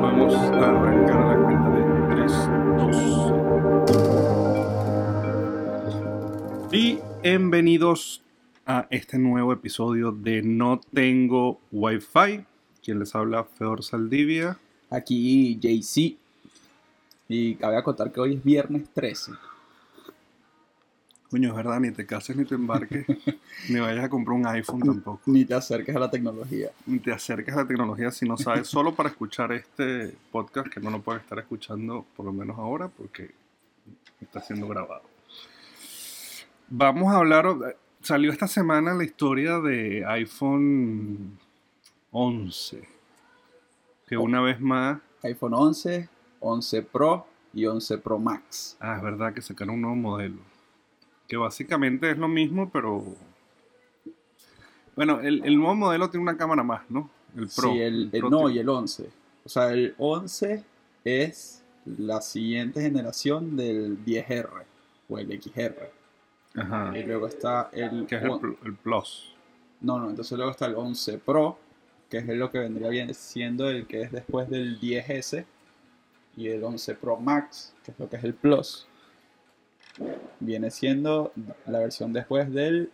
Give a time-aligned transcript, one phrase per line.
[0.00, 1.82] Vamos a arrancar la cuenta de
[2.14, 2.32] 3,
[6.70, 6.70] 2.
[6.70, 8.22] Bienvenidos
[8.64, 12.44] a este nuevo episodio de No Tengo Wi-Fi.
[12.80, 14.56] Quien les habla, Fedor Saldivia.
[14.90, 16.16] Aquí JC.
[17.28, 19.32] Y cabe acotar que hoy es viernes 13.
[21.30, 23.04] Coño, es verdad, ni te cases ni te embarques,
[23.68, 25.20] ni vayas a comprar un iPhone tampoco.
[25.26, 26.70] Ni te acerques a la tecnología.
[26.86, 30.80] Ni te acerques a la tecnología si no sabes, solo para escuchar este podcast que
[30.80, 33.30] no lo puedes estar escuchando por lo menos ahora porque
[34.20, 35.02] está siendo grabado.
[36.68, 41.38] Vamos a hablar, salió esta semana la historia de iPhone
[42.10, 42.88] 11,
[44.06, 44.98] que una vez más...
[45.22, 46.08] iPhone 11,
[46.40, 48.76] 11 Pro y 11 Pro Max.
[48.80, 50.47] Ah, es verdad que sacaron un nuevo modelo.
[51.28, 53.04] Que básicamente es lo mismo, pero...
[54.96, 57.08] Bueno, el, el nuevo modelo tiene una cámara más, ¿no?
[57.36, 57.70] El Pro.
[57.72, 59.10] Sí, el, el, Pro no, tiene- y el 11.
[59.44, 60.64] O sea, el 11
[61.04, 64.48] es la siguiente generación del 10R
[65.08, 65.90] o el XR.
[66.56, 66.98] Ajá.
[66.98, 68.06] Y luego está el...
[68.06, 68.22] Que es
[68.64, 69.34] el Plus.
[69.80, 71.58] No, no, entonces luego está el 11 Pro,
[72.10, 75.44] que es lo que vendría bien siendo el que es después del 10S,
[76.36, 78.88] y el 11 Pro Max, que es lo que es el Plus.
[80.40, 81.32] Viene siendo
[81.66, 82.90] la versión después del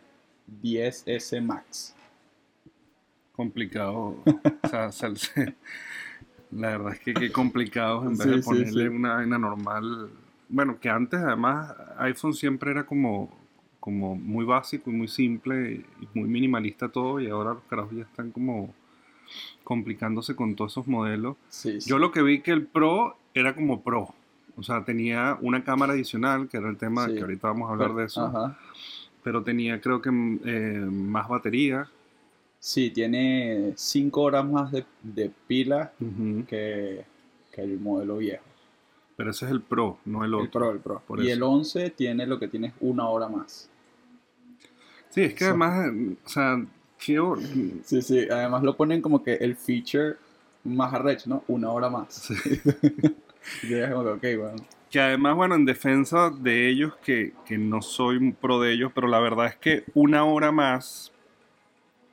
[0.63, 1.95] 10S Max.
[3.33, 4.17] complicado.
[4.25, 4.91] o sea,
[6.51, 8.89] la verdad es que qué complicado en vez Sí, de ponerle sí.
[8.89, 10.11] una vaina normal.
[10.49, 13.31] Bueno, que antes además iPhone siempre era como,
[13.81, 18.03] como muy básico y muy simple y muy minimalista todo y ahora los carajos ya
[18.03, 18.73] están como
[19.65, 21.37] complicándose con todos esos modelos.
[21.87, 24.15] Yo lo que vi que el Pro era como Pro.
[24.57, 27.15] O sea, tenía una cámara adicional, que era el tema Sí.
[27.15, 28.25] que ahorita vamos a hablar de eso.
[28.25, 28.59] Ajá.
[29.23, 31.89] Pero tenía creo que mm, eh, más batería.
[32.61, 35.93] Sí, tiene 5 horas más de, de pila
[36.49, 37.05] que,
[37.53, 38.45] que el modelo viejo.
[39.17, 40.45] Pero ese es el Pro, no el otro.
[40.45, 41.03] El Pro, el Pro.
[41.07, 41.35] por y eso.
[41.35, 43.69] el 11 tiene lo que tiene es una hora más.
[45.11, 46.65] Sí, es que además, eh, o sea,
[46.99, 47.21] qué
[47.85, 50.17] Sí, sí, además lo ponen como que el feature
[50.65, 51.45] más arrecho, ¿no?
[51.49, 52.15] Una hora más.
[52.15, 52.35] sí.
[54.91, 59.09] Que, además, bueno, en defensa de ellos, que, que no soy pro de ellos, pero
[59.09, 61.13] la verdad es que una hora más,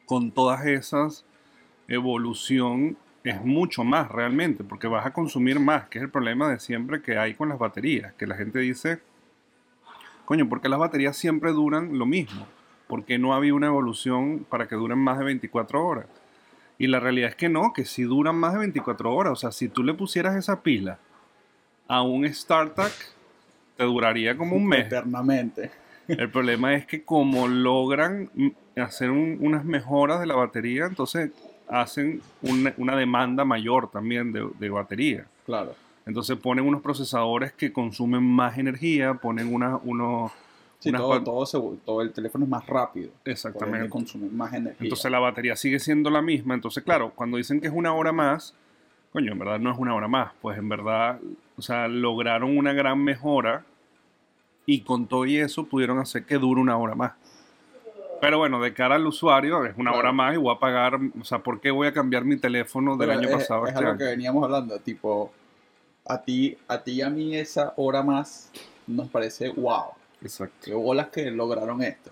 [0.05, 1.25] con todas esas
[1.87, 6.59] evolución, es mucho más realmente, porque vas a consumir más, que es el problema de
[6.59, 8.99] siempre que hay con las baterías, que la gente dice,
[10.25, 12.47] coño, porque las baterías siempre duran lo mismo?
[12.91, 16.07] porque no había una evolución para que duren más de 24 horas?
[16.77, 19.53] Y la realidad es que no, que si duran más de 24 horas, o sea,
[19.53, 20.99] si tú le pusieras esa pila
[21.91, 22.93] a un StarTAC,
[23.75, 24.85] te duraría como un mes.
[24.85, 25.71] Eternamente.
[26.07, 28.29] El problema es que como logran
[28.77, 31.31] hacer un- unas mejoras de la batería, entonces
[31.67, 35.25] hacen una, una demanda mayor también de, de batería.
[35.45, 35.75] Claro.
[36.05, 40.31] Entonces ponen unos procesadores que consumen más energía, ponen una, unos...
[40.79, 43.09] Sí, unas todo, todo, se- todo el teléfono es más rápido.
[43.25, 43.89] Exactamente.
[43.89, 44.83] consume más energía.
[44.85, 46.53] Entonces la batería sigue siendo la misma.
[46.55, 48.53] Entonces, claro, cuando dicen que es una hora más,
[49.13, 50.31] coño, en verdad no es una hora más.
[50.41, 51.19] Pues en verdad,
[51.61, 53.63] o sea, lograron una gran mejora
[54.65, 57.13] y con todo y eso pudieron hacer que dure una hora más.
[58.19, 59.99] Pero bueno, de cara al usuario, es una Claro.
[59.99, 62.97] hora más y voy a pagar, o sea, ¿por qué voy a cambiar mi teléfono
[62.97, 64.11] del Pero año es, pasado es este algo que año?
[64.11, 65.31] veníamos hablando, tipo,
[66.07, 68.49] a ti, a ti y a mí esa hora más
[68.87, 69.91] nos parece wow.
[70.23, 70.55] Exacto.
[70.65, 72.09] Qué bolas que lograron esto.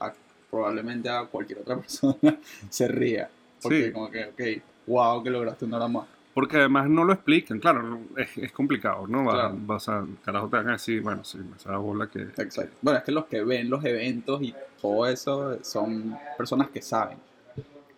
[0.00, 0.12] A-
[0.50, 2.36] probablemente a cualquier otra persona
[2.68, 3.30] se ría.
[3.62, 3.92] Porque Sí.
[3.92, 6.06] como que, ok, wow, que lograste una hora más.
[6.40, 9.24] Porque además no lo explican, claro, es, es complicado, ¿no?
[9.24, 9.56] Vas, Claro.
[9.66, 12.20] vas a, carajo, te van a decir, bueno, sí, me da bola que...
[12.22, 12.76] Exacto.
[12.80, 17.18] Bueno, es que los que ven los eventos y todo eso son personas que saben.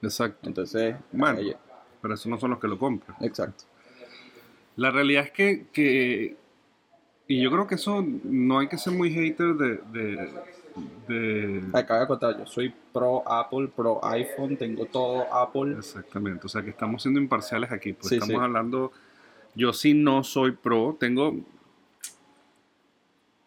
[0.02, 0.48] Exacto.
[0.48, 1.38] Entonces, Bueno.
[2.00, 3.16] Pero esos no son los que lo compran.
[3.20, 3.64] exacto.
[4.76, 6.36] La realidad es que, que-
[7.28, 10.28] y yo creo que eso no hay que ser muy hater de, de,
[11.06, 15.72] de- Acabo de contar, yo soy pro Apple, pro iPhone, tengo todo Apple.
[15.78, 18.44] exactamente, o sea que estamos siendo imparciales aquí, pues Sí, estamos sí.
[18.44, 18.92] hablando,
[19.54, 21.34] yo sí no soy pro, tengo,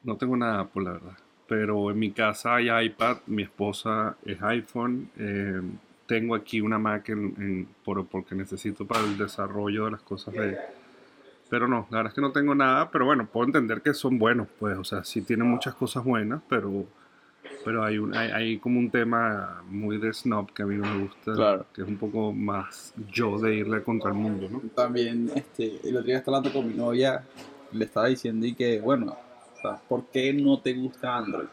[0.04, 1.18] no tengo nada Apple la verdad,
[1.48, 5.62] pero en mi casa hay iPad, mi esposa es iPhone, eh,
[6.06, 10.34] tengo aquí una Mac en, en- por, porque necesito para el desarrollo de las cosas
[10.36, 10.58] de...
[11.50, 14.18] Pero no, la verdad es que no tengo nada, pero bueno, puedo entender que son
[14.18, 16.86] buenos, pues, o sea, sí tienen muchas cosas buenas, pero,
[17.66, 20.86] pero hay, un, hay, hay como un tema muy de snob que a mí no
[20.86, 21.66] me gusta, Claro.
[21.74, 24.62] que es un poco más yo de irle contra el mundo, ¿no?
[24.76, 27.24] También, este, el otro día estaba hablando con mi novia,
[27.72, 29.18] le estaba diciendo y que, bueno,
[29.58, 31.48] o sea, ¿por qué no te gusta Android?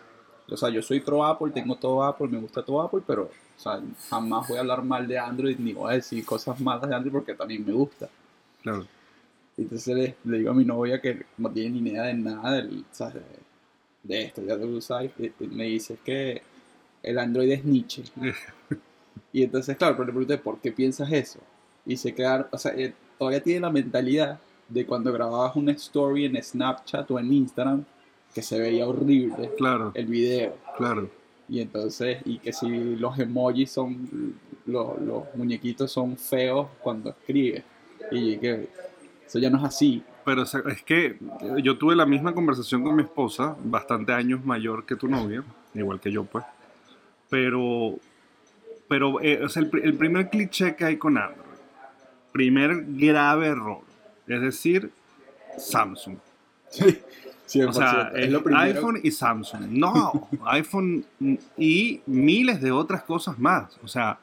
[0.48, 3.60] O sea, yo soy pro Apple, tengo todo Apple, me gusta todo Apple, pero, o
[3.60, 3.80] sea,
[4.10, 7.12] jamás voy a hablar mal de Android ni voy a decir cosas malas de Android
[7.12, 8.08] porque también me gusta.
[8.62, 8.86] Claro.
[9.56, 12.80] Entonces le, le digo a mi novia que no tiene ni idea de nada del,
[12.80, 13.20] o sea, de,
[14.02, 16.42] de esto, ya y- y me dice que
[17.02, 18.02] el Android es Nietzsche.
[19.34, 21.38] Y entonces, claro, pero le pregunté, ¿por qué piensas eso?
[21.86, 24.38] Y se quedaron, o sea, eh, todavía tiene la mentalidad
[24.68, 27.84] de cuando grababas una story en Snapchat o en Instagram,
[28.34, 30.56] que se veía horrible Claro, el video.
[30.76, 31.08] claro.
[31.48, 34.34] Y entonces, y que si los emojis son,
[34.66, 37.62] los, los muñequitos son feos cuando escribes.
[38.10, 38.68] Y que
[39.26, 40.02] eso ya no es así.
[40.24, 41.18] Pero es que eh,
[41.62, 45.42] yo tuve la misma conversación con mi esposa, bastante años mayor que tu novia,
[45.74, 46.44] igual que yo, pues.
[47.28, 47.98] Pero,
[48.88, 51.40] pero eh, o sea, el, el primer cliché que hay con Android,
[52.30, 53.80] primer grave error,
[54.26, 54.90] es decir,
[55.58, 56.16] Samsung.
[56.70, 58.62] Sí, O sea, es es lo primero.
[58.62, 59.66] iPhone y Samsung.
[59.70, 61.04] No, iPhone
[61.58, 63.78] y miles de otras cosas más.
[63.82, 64.18] O sea,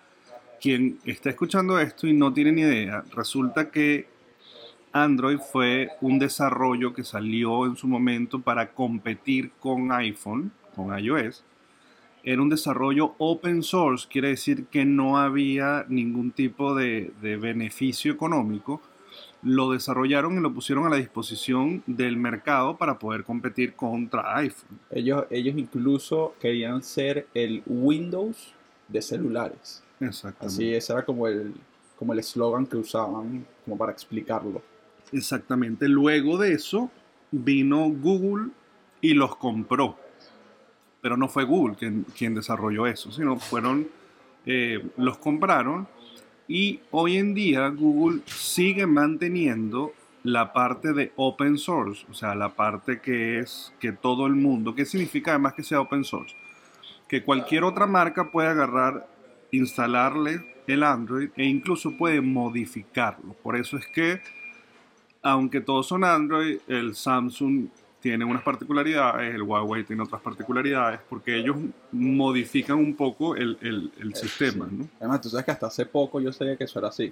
[0.59, 4.07] quien está escuchando esto y no tiene ni idea, resulta que
[4.91, 11.43] Android fue un desarrollo que salió en su momento para competir con iPhone, con iOS.
[12.23, 18.11] Era un desarrollo open source, quiere decir que no había ningún tipo de, de beneficio
[18.11, 18.81] económico.
[19.41, 24.79] Lo desarrollaron y lo pusieron a la disposición del mercado para poder competir contra iPhone.
[24.91, 28.53] Ellos, ellos incluso querían ser el Windows
[28.89, 29.81] de celulares.
[30.01, 30.45] Exactamente.
[30.45, 31.53] Así, ese era como el
[31.99, 34.61] como el eslogan que usaban como para explicarlo.
[35.11, 35.87] Exactamente.
[35.87, 36.91] Luego de eso
[37.31, 38.51] vino Google
[39.01, 39.97] y los compró.
[41.01, 43.87] Pero no fue Google quien, quien desarrolló eso, sino fueron,
[44.45, 45.87] eh, los compraron
[46.47, 52.49] y hoy en día Google sigue manteniendo la parte de open source, o sea, la
[52.49, 56.35] parte que es que todo el mundo, ¿qué significa además que sea open source?
[57.07, 59.07] Que cualquier otra marca puede agarrar,
[59.51, 63.33] instalarle el Android e incluso puede modificarlo.
[63.33, 64.19] Por eso es que
[65.21, 67.67] aunque todos son Android, el Samsung
[67.99, 71.57] tiene unas particularidades, el Huawei tiene otras particularidades, porque ellos
[71.91, 74.75] modifican un poco el, el- el sistema, Sí.
[74.77, 74.87] ¿no?
[74.99, 77.11] Además, tú sabes que hasta hace poco yo sabía que eso era así.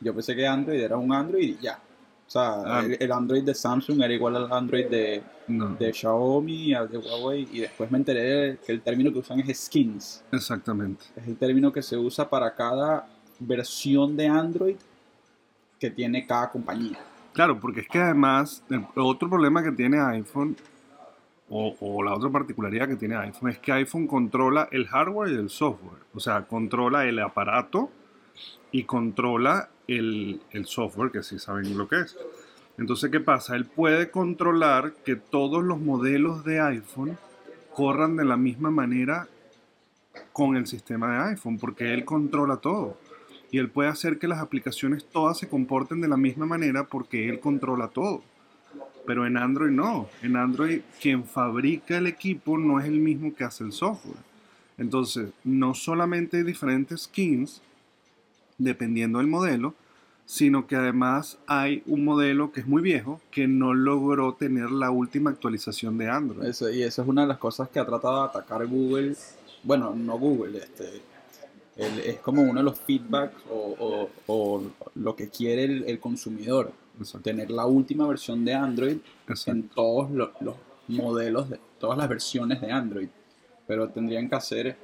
[0.00, 1.78] Yo pensé que Android era un Android y ya.
[2.26, 2.82] O sea, Ah.
[2.84, 6.98] el, el Android de Samsung era igual al Android de, No, de Xiaomi, al de
[6.98, 10.22] Huawei, y después me enteré que el término que usan es skins.
[10.32, 11.04] exactamente.
[11.16, 13.06] Es el término que se usa para cada
[13.38, 14.76] versión de Android
[15.80, 16.98] que tiene cada compañía.
[17.34, 20.56] Claro, porque es que además, el otro problema que tiene iPhone,
[21.48, 25.50] o, la otra particularidad que tiene iPhone, es que iPhone controla el hardware y el
[25.50, 25.98] software.
[26.14, 27.90] O sea, controla el aparato
[28.70, 32.16] y controla el, el software, que sí saben lo que es.
[32.78, 33.56] Entonces, ¿qué pasa?
[33.56, 37.18] Él puede controlar que todos los modelos de iPhone
[37.74, 39.26] corran de la misma manera
[40.32, 42.96] con el sistema de iPhone, porque él controla todo.
[43.54, 47.28] Y él puede hacer que las aplicaciones todas se comporten de la misma manera porque
[47.28, 48.20] él controla todo.
[49.06, 50.08] Pero en Android no.
[50.22, 54.18] En Android quien fabrica el equipo no es el mismo que hace el software.
[54.76, 57.62] Entonces, no solamente hay diferentes skins,
[58.58, 59.76] dependiendo del modelo,
[60.26, 64.90] sino que además hay un modelo que es muy viejo que no logró tener la
[64.90, 66.48] última actualización de Android.
[66.48, 69.14] Eso, y eso es una de las cosas que ha tratado de atacar Google.
[69.62, 71.13] Bueno, no Google, este,
[71.76, 74.62] el- es como uno de los feedbacks o, o- o
[74.94, 76.72] lo que quiere el, el consumidor.
[76.98, 77.20] Exacto.
[77.24, 79.50] Tener la última versión de Android Exacto.
[79.50, 80.54] en todos lo- los
[80.88, 83.08] modelos, de todas las versiones de Android.
[83.66, 84.76] Pero tendrían que hacer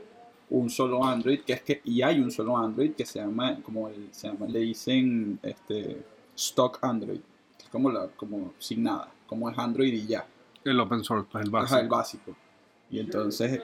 [0.48, 3.88] un solo Android, que es que, y hay un solo Android que se llama, como
[3.88, 6.02] el- se llama, le dicen este,
[6.34, 7.20] Stock Android,
[7.56, 10.26] que es como, la, como sin nada, como es Android y ya.
[10.64, 11.80] El open source, pues el Ajá, básico.
[11.80, 12.36] el básico.
[12.90, 13.60] Y entonces,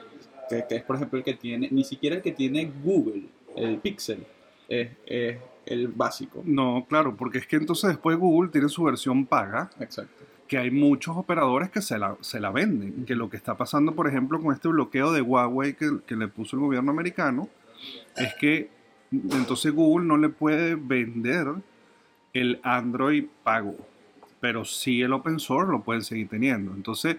[0.49, 3.23] que, que es por ejemplo el que tiene, ni siquiera el que tiene Google,
[3.55, 4.25] el Pixel,
[4.67, 6.41] es, es el básico.
[6.45, 10.25] No, claro, porque es que entonces después Google tiene su versión paga, Exacto.
[10.47, 13.05] que hay muchos operadores que se la, se la venden.
[13.05, 16.27] Que lo que está pasando, por ejemplo, con este bloqueo de Huawei que, que le
[16.27, 17.49] puso el gobierno americano,
[18.15, 18.69] es que
[19.11, 21.47] entonces Google no le puede vender
[22.33, 23.75] el Android pago,
[24.39, 26.73] pero sí el open source lo pueden seguir teniendo.
[26.73, 27.17] Entonces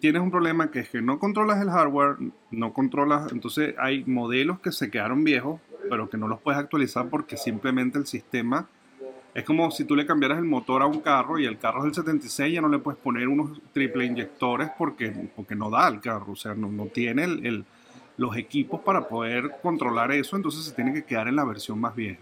[0.00, 2.16] tienes un problema que es que no controlas el hardware,
[2.50, 7.08] no controlas, entonces hay modelos que se quedaron viejos, pero que no los puedes actualizar
[7.08, 8.68] porque simplemente el sistema
[9.34, 11.84] es como si tú le cambiaras el motor a un carro y el carro es
[11.84, 16.00] del 76, ya no le puedes poner unos triple inyectores porque, porque no da el
[16.00, 17.64] carro, o sea, no, no tiene el- el-
[18.16, 21.94] los equipos para poder controlar eso, entonces se tiene que quedar en la versión más
[21.94, 22.18] vieja.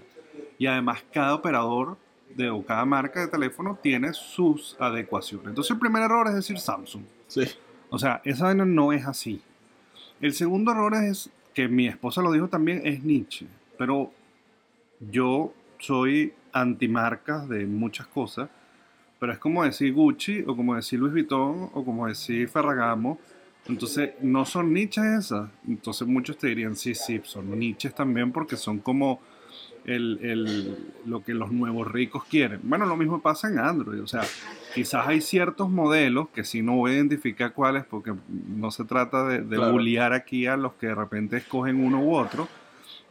[0.59, 1.97] Y además cada operador
[2.35, 5.47] de, o cada marca de teléfono tiene sus adecuaciones.
[5.49, 7.05] Entonces el primer error es decir Samsung.
[7.29, 7.45] Sí.
[7.91, 9.41] O sea, esa vaina no es así.
[10.21, 13.47] El segundo error es que mi esposa lo dijo también, es Nietzsche.
[13.79, 14.13] Pero
[15.01, 18.49] yo soy antimarcas de muchas cosas,
[19.19, 23.19] pero es como decir Gucci o como decir Louis Vuitton o como decir Ferragamo.
[23.69, 25.51] Entonces, no son niches esas.
[25.67, 29.21] Entonces, muchos te dirían, sí, sí, son niches también porque son como
[29.85, 32.61] el, el- lo que los nuevos ricos quieren.
[32.63, 34.01] Bueno, lo mismo pasa en Android.
[34.03, 34.23] O sea,
[34.77, 39.27] quizás hay ciertos modelos que sí no voy a identificar cuáles porque no se trata
[39.27, 39.73] de, de Claro.
[39.73, 42.47] bullear aquí a los que de repente escogen uno u otro.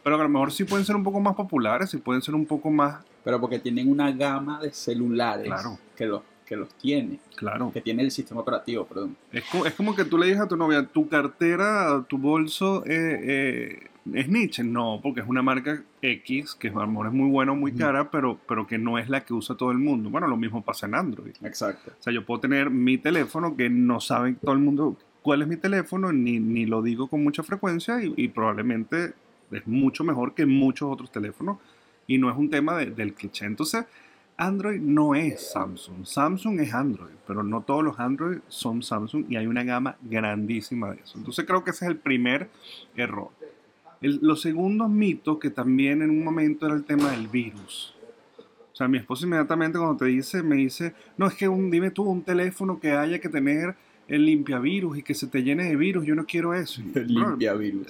[0.03, 2.35] Pero que a lo mejor sí pueden ser un poco más populares y pueden ser
[2.35, 5.79] un poco más, Pero porque tienen una gama de celulares Claro.
[5.97, 7.71] que, los, que los tiene, claro.
[7.73, 9.15] que tiene el sistema operativo, perdón.
[9.31, 12.83] Es, co- es como que tú le digas a tu novia, tu cartera, tu bolso
[12.85, 14.63] eh, eh, es Nietzsche.
[14.63, 17.71] No, porque es una marca X, que a lo mejor es muy buena o muy
[17.71, 20.09] cara, pero, pero que no es la que usa todo el mundo.
[20.09, 21.33] Bueno, lo mismo pasa en Android.
[21.43, 21.91] Exacto.
[21.99, 25.47] O sea, yo puedo tener mi teléfono que no sabe todo el mundo cuál es
[25.47, 29.13] mi teléfono, ni, ni lo digo con mucha frecuencia y, y probablemente
[29.51, 31.57] es mucho mejor que muchos otros teléfonos
[32.05, 33.45] y no es un tema de- del cliché.
[33.45, 33.85] Entonces,
[34.37, 36.05] Android no es Samsung.
[36.05, 40.91] Samsung es Android, pero no todos los Android son Samsung y hay una gama grandísima
[40.91, 41.17] de eso.
[41.17, 42.49] Entonces, creo que ese es el primer
[42.95, 43.29] error.
[44.01, 47.95] El- los segundos mitos, que también en un momento era el tema del virus.
[48.73, 51.91] O sea, mi esposa inmediatamente cuando te dice, me dice, no, es que un, dime
[51.91, 53.73] tú un teléfono que haya que tener
[54.09, 56.81] el limpiavirus y que se te llene de virus, yo no quiero eso.
[56.93, 57.87] El bro, limpia virus.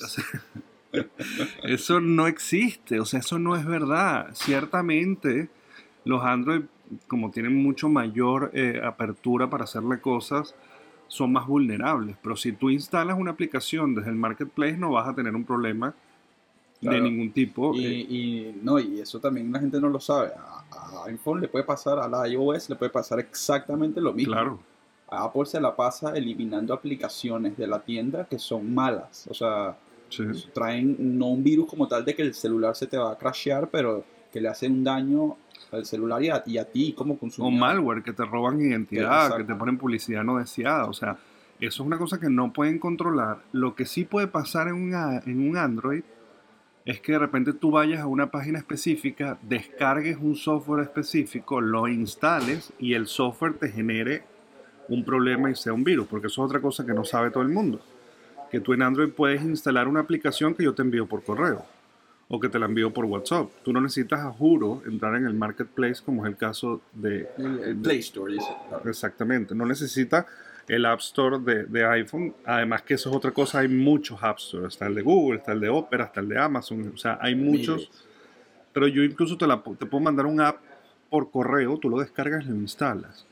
[1.63, 4.29] eso no existe, o sea, eso no es verdad.
[4.33, 5.49] Ciertamente,
[6.05, 6.61] los Android,
[7.07, 10.55] como tienen mucho mayor eh, apertura para hacerle cosas,
[11.07, 12.15] son más vulnerables.
[12.21, 15.93] Pero si tú instalas una aplicación desde el marketplace, no vas a tener un problema
[16.81, 17.73] de ningún tipo.
[17.75, 20.31] Y, eh, y no, y eso también la gente no lo sabe.
[20.37, 24.33] A, a iPhone le puede pasar, a la iOS le puede pasar exactamente lo mismo.
[24.33, 24.59] claro,
[25.07, 29.27] A Apple se la pasa eliminando aplicaciones de la tienda que son malas.
[29.29, 29.75] O sea,
[30.09, 30.23] sí.
[30.53, 33.69] traen no un virus como tal de que el celular se te va a crashear,
[33.69, 34.03] pero
[34.35, 35.37] que le hace un daño
[35.71, 37.57] al celular y a, y a ti como O consumidor.
[37.57, 39.37] malware, que te roban identidad, Exacto.
[39.37, 40.87] que te ponen publicidad no deseada.
[40.87, 41.13] O sea,
[41.61, 43.37] eso es una cosa que no pueden controlar.
[43.53, 46.03] Lo que sí puede pasar en en un Android
[46.83, 51.87] es que de repente tú vayas a una página específica, descargues un software específico, lo
[51.87, 54.23] instales y el software te genere
[54.89, 57.41] un problema y sea un virus, porque eso es otra cosa que no sabe todo
[57.41, 57.79] el mundo.
[58.51, 61.65] Que tú en Android puedes instalar una aplicación que yo te envío por correo
[62.27, 63.49] o que te la envío por WhatsApp.
[63.63, 67.59] Tú no necesitas, a juro, entrar en el marketplace como es el caso de, El,
[67.59, 68.51] el Play Store dice.
[68.85, 70.25] Exactamente, no necesita
[70.67, 72.33] el App Store de, de iPhone.
[72.45, 74.73] Además que eso es otra cosa, hay muchos App Stores.
[74.73, 76.91] Está el de Google, está el de Opera, está el de Amazon.
[76.93, 77.77] O sea, hay muchos.
[77.77, 78.05] Miles.
[78.75, 80.57] Pero yo incluso te, la, te puedo mandar un app
[81.09, 83.25] por correo, tú lo descargas y lo instalas.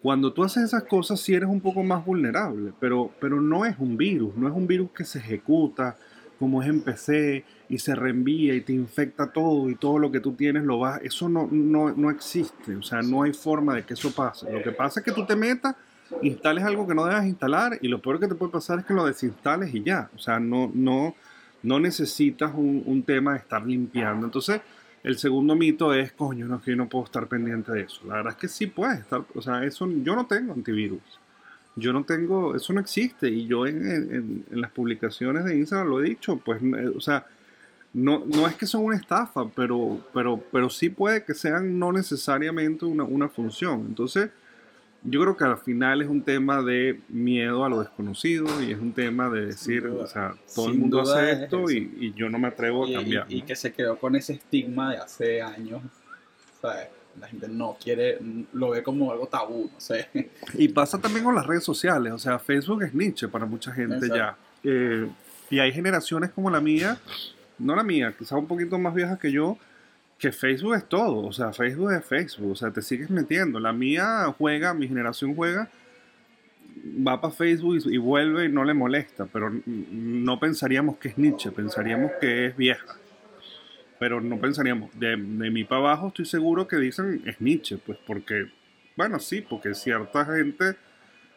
[0.00, 3.78] Cuando tú haces esas cosas sí eres un poco más vulnerable, pero, pero no es
[3.78, 5.98] un virus, no es un virus que se ejecuta
[6.40, 10.20] como es en PC y se reenvía y te infecta todo y todo lo que
[10.20, 13.84] tú tienes lo vas, eso no, no, no existe, o sea, no hay forma de
[13.84, 14.50] que eso pase.
[14.50, 15.76] Lo que pasa es que tú te metas,
[16.22, 18.94] instales algo que no debas instalar y lo peor que te puede pasar es que
[18.94, 21.14] lo desinstales y ya, o sea, no, no,
[21.62, 24.24] no necesitas un, un tema de estar limpiando.
[24.24, 24.62] Entonces,
[25.02, 28.00] el segundo mito es, coño, no, que yo no puedo estar pendiente de eso.
[28.06, 31.19] La verdad es que sí puedes estar, o sea, eso, yo no tengo antivirus.
[31.76, 33.28] Yo no tengo, eso no existe.
[33.28, 36.60] Y yo en, en- en las publicaciones de Instagram lo he dicho, pues,
[36.96, 37.26] o sea,
[37.92, 41.92] no, no es que son una estafa, pero, pero, pero sí puede que sean no
[41.92, 43.84] necesariamente una, una función.
[43.88, 44.30] Entonces,
[45.02, 48.78] yo creo que al final es un tema de miedo a lo desconocido y es
[48.78, 50.04] un tema de decir, duda.
[50.04, 52.92] o sea, todo el mundo hace es esto y, y yo no me atrevo a
[52.92, 53.26] cambiar.
[53.30, 53.46] y- y ¿no?
[53.46, 55.82] que se quedó con ese estigma de hace años.
[56.60, 56.88] ¿sabes?
[57.18, 58.18] La gente no quiere,
[58.52, 60.08] lo ve como algo tabú, no sé.
[60.54, 64.06] Y pasa también con las redes sociales, o sea, Facebook es niche para mucha gente
[64.06, 64.16] Exacto.
[64.16, 64.36] ya.
[64.62, 65.08] Eh,
[65.50, 66.98] y hay generaciones como la mía,
[67.58, 69.58] no la mía, quizás un poquito más viejas que yo,
[70.18, 73.58] que Facebook es todo, o sea, Facebook es Facebook, o sea, te sigues metiendo.
[73.58, 75.68] La mía juega, mi generación juega,
[77.06, 81.18] va para Facebook y, y vuelve y no le molesta, pero no pensaríamos que es
[81.18, 82.96] niche, pensaríamos que es vieja.
[84.00, 87.98] Pero no pensaríamos, de, de mí para abajo estoy seguro que dicen es niche, pues
[88.04, 88.48] porque
[88.96, 90.76] bueno, sí, porque cierta gente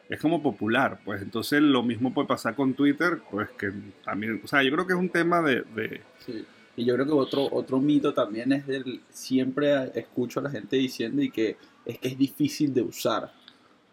[0.10, 3.72] es como popular, pues entonces lo mismo puede pasar con Twitter, pues que
[4.03, 6.46] también, o sea, yo creo que es un tema de, Sí.
[6.75, 10.75] Y yo creo que otro, otro mito también es del, siempre escucho a la gente
[10.75, 11.55] diciendo y que
[11.86, 13.32] es que es difícil de usar.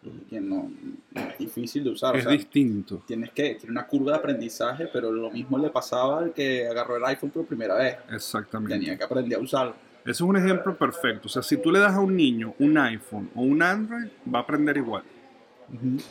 [0.03, 0.71] Y que no,
[1.13, 2.15] no es difícil de usar.
[2.15, 3.03] o es sea, distinto.
[3.07, 6.97] tienes que, tiene una curva de aprendizaje, pero lo mismo le pasaba al que agarró
[6.97, 7.97] el iPhone por primera vez.
[8.11, 8.79] Exactamente.
[8.79, 9.75] Tenía que aprender a usarlo.
[10.03, 11.27] Ese es un ejemplo perfecto.
[11.27, 14.39] O sea, si tú le das a un niño un iPhone o un Android, va
[14.39, 15.03] a aprender igual.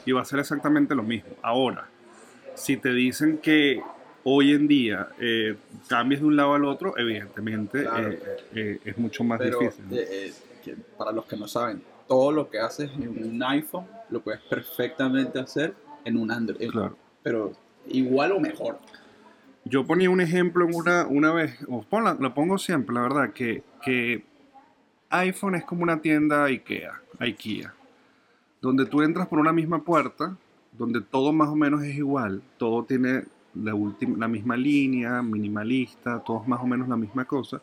[0.05, 1.31] y va a ser exactamente lo mismo.
[1.41, 1.89] Ahora,
[2.55, 3.81] si te dicen que
[4.23, 5.55] hoy en día eh,
[5.87, 8.09] cambies de un lado al otro, evidentemente Claro.
[8.11, 8.19] eh,
[8.53, 9.85] eh, es mucho más Pero difícil.
[9.91, 10.31] eh,
[10.67, 14.41] eh, para los que no saben, todo lo que haces en un iPhone lo puedes
[14.41, 16.69] perfectamente hacer en un Android.
[16.71, 16.97] Claro.
[17.23, 17.53] Pero
[17.87, 18.79] igual o mejor.
[19.63, 23.63] Yo ponía un ejemplo una, una vez, o ponla- lo pongo siempre, la verdad, que,
[23.83, 24.25] que
[25.11, 27.73] iPhone es como una tienda IKEA, IKEA,
[28.61, 30.35] donde tú entras por una misma puerta,
[30.71, 36.19] donde todo más o menos es igual, todo tiene la, última, la misma línea, minimalista,
[36.23, 37.61] todo es más o menos la misma cosa,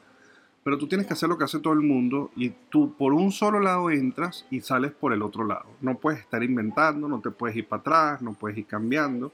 [0.67, 3.31] pero tú tienes que hacer lo que hace todo el mundo y tú por un
[3.31, 5.67] solo lado entras y sales por el otro lado.
[5.81, 9.31] No puedes estar inventando, no te puedes ir para atrás, no puedes ir cambiando.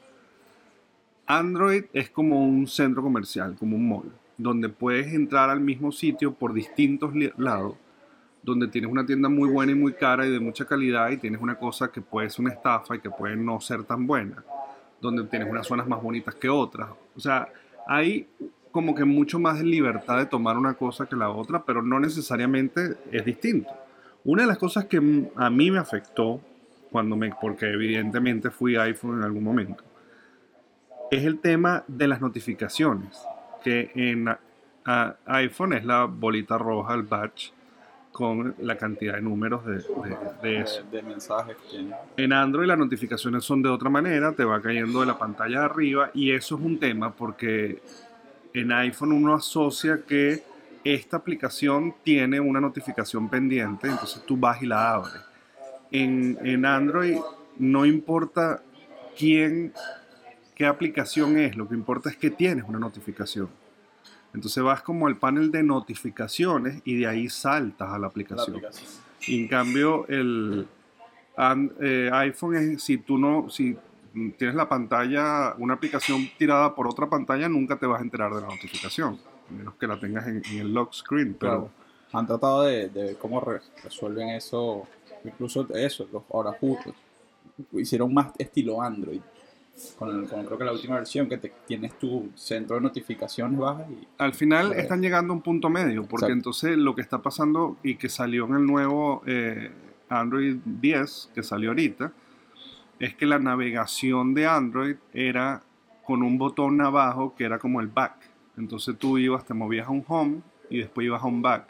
[1.25, 6.35] Android es como un centro comercial, como un mall, donde puedes entrar al mismo sitio
[6.35, 7.77] por distintos lados,
[8.43, 11.41] donde tienes una tienda muy buena y muy cara y de mucha calidad y tienes
[11.41, 14.45] una cosa que puede ser una estafa y que puede no ser tan buena,
[15.01, 16.91] donde tienes unas zonas más bonitas que otras.
[17.17, 17.49] O sea,
[17.89, 18.29] hay
[18.73, 22.01] como que mucho más de libertad de tomar una cosa que la otra, pero no
[22.01, 23.71] necesariamente es distinto.
[24.25, 24.97] Una de las cosas que
[25.37, 26.41] a mí me afectó,
[26.91, 29.85] cuando me, porque evidentemente fui iPhone en algún momento,
[31.11, 33.19] es el tema de las notificaciones,
[33.63, 34.29] que en
[34.85, 37.53] a- iPhone es la bolita roja, el badge,
[38.11, 39.83] con la cantidad de números de, de-
[40.43, 40.83] de eso.
[40.91, 42.23] De, de mensajes que.
[42.23, 45.65] En Android las notificaciones son de otra manera, te va cayendo de la pantalla de
[45.65, 47.81] arriba y eso es un tema porque
[48.55, 50.43] en iPhone uno asocia que
[50.85, 55.23] esta aplicación tiene una notificación pendiente, entonces tú vas y la abres.
[55.91, 57.19] En, en Android
[57.59, 58.63] no importa
[59.17, 59.73] quién,
[60.55, 63.49] qué aplicación es, lo que importa es que tienes una notificación.
[64.35, 68.61] Entonces vas como al panel de notificaciones y de ahí saltas a la La aplicación.
[69.27, 70.67] Y en cambio, el
[71.81, 73.77] eh, iPhone es si tú no, si
[74.39, 78.41] tienes la pantalla, una aplicación tirada por otra pantalla, nunca te vas a enterar de
[78.41, 79.19] la notificación,
[79.51, 81.35] menos que la tengas en, en el lock screen.
[81.39, 81.71] Pero Claro.
[82.15, 84.87] Han tratado de, de ver cómo re- resuelven eso,
[85.25, 86.95] incluso eso, los ahora justo
[87.73, 89.21] hicieron más estilo Android.
[89.99, 93.87] Con, con creo que la última versión que te, tienes tu centro de notificaciones bajas
[93.91, 96.33] y al final están llegando a un punto medio, porque Exacto.
[96.35, 99.71] entonces lo que está pasando y que salió en el nuevo eh,
[100.11, 102.13] Android 10, que salió ahorita,
[103.03, 105.65] es que la navegación de Android era
[106.05, 108.15] con un botón abajo que era como el back.
[108.57, 111.67] Entonces tú ibas, te movías a un home y después ibas a un back.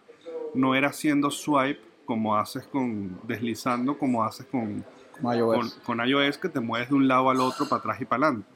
[0.55, 4.85] No era haciendo swipe como haces con deslizando, como haces con,
[5.23, 5.75] con iOS.
[5.75, 8.27] con, con iOS que te mueves de un lado al otro, para atrás y para
[8.27, 8.51] adelante.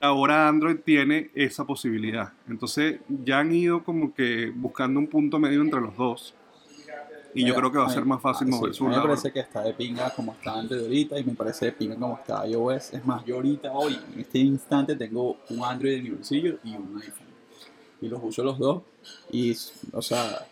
[0.00, 2.34] Ahora Android tiene esa posibilidad.
[2.48, 6.36] Entonces ya han ido como que buscando un punto medio entre los dos.
[7.34, 9.40] Y yo creo que va a ser más fácil moverse sí, mí me parece que
[9.40, 12.46] está de pinga como está antes de ahorita y me parece de pinga como está
[12.46, 12.94] iOS.
[12.94, 16.74] Es más, yo ahorita hoy, en este instante, tengo un Android en mi bolsillo y
[16.74, 17.28] un iPhone.
[18.00, 18.82] Y los uso los dos.
[19.30, 19.54] Y,
[19.92, 20.46] o sea,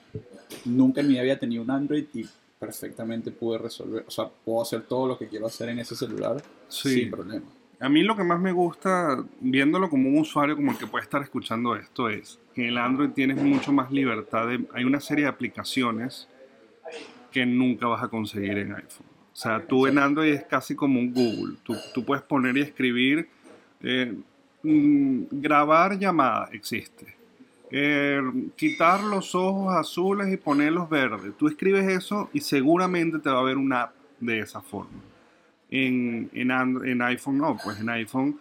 [0.64, 2.26] nunca en mi vida había tenido un Android y
[2.58, 4.04] perfectamente pude resolver.
[4.06, 7.00] O sea, puedo hacer todo lo que quiero hacer en ese celular Sí.
[7.00, 7.46] sin problema.
[7.78, 11.04] A mí lo que más me gusta, viéndolo como un usuario como el que puede
[11.04, 14.48] estar escuchando esto, es que en el Android tienes mucho más libertad.
[14.48, 16.26] De, hay una serie de aplicaciones
[17.36, 19.06] que nunca vas a conseguir en iPhone.
[19.30, 21.58] O sea, tú en Android es casi como un Google.
[21.64, 23.28] Tú, tú puedes poner y escribir,
[23.82, 24.16] eh,
[24.62, 27.14] mm, grabar llamada, existe.
[27.70, 28.22] Eh,
[28.56, 31.36] quitar los ojos azules y ponerlos verdes.
[31.36, 34.98] Tú escribes eso y seguramente te va a ver una app de esa forma.
[35.70, 38.38] En, en, Andro- en iPhone no, pues en iPhone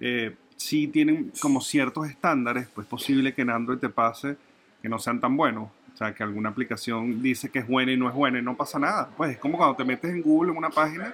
[0.00, 4.38] eh, sí tienen como ciertos estándares, pues es posible que en Android te pase
[4.80, 5.68] que no sean tan buenos.
[5.98, 8.56] O sea, que alguna aplicación dice que es buena y no es buena y no
[8.56, 9.10] pasa nada.
[9.16, 11.12] Pues es como cuando te metes en Google en una página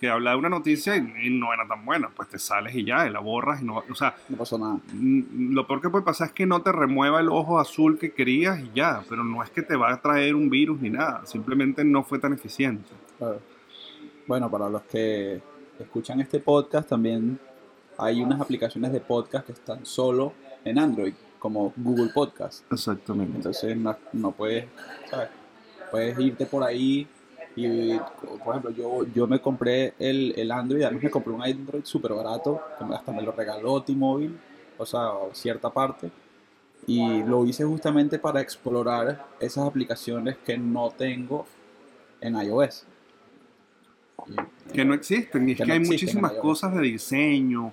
[0.00, 3.06] que habla de una noticia y, no era tan buena, pues te sales y ya,
[3.06, 3.82] y la borras y no...
[3.90, 4.78] O sea, No pasó nada.
[4.94, 8.14] Mm, Lo peor que puede pasar es que no te remueva el ojo azul que
[8.14, 11.26] querías y ya, pero no es que te va a traer un virus ni nada,
[11.26, 12.88] simplemente no fue tan eficiente.
[13.18, 13.38] Claro.
[14.26, 15.42] Bueno, para los que
[15.78, 17.38] escuchan este podcast, también
[17.98, 20.32] hay unas aplicaciones de podcast que están solo
[20.64, 21.12] en Android,
[21.46, 22.64] como Google Podcast.
[22.72, 23.36] Exactamente.
[23.36, 24.64] Entonces no, no puedes,
[25.08, 25.28] ¿sabes?
[25.92, 27.06] Puedes irte por ahí
[27.54, 27.96] y,
[28.44, 32.14] por ejemplo, yo, yo me compré el, el Android, además me compré un Android súper
[32.14, 34.34] barato, que hasta me lo regaló T-Mobile,
[34.76, 36.10] o sea, cierta parte,
[36.88, 41.46] y lo hice justamente para explorar esas aplicaciones que no tengo
[42.20, 42.84] en iOS.
[44.26, 47.72] Y- Que no existen, y es Que que, no hay muchísimas cosas de diseño,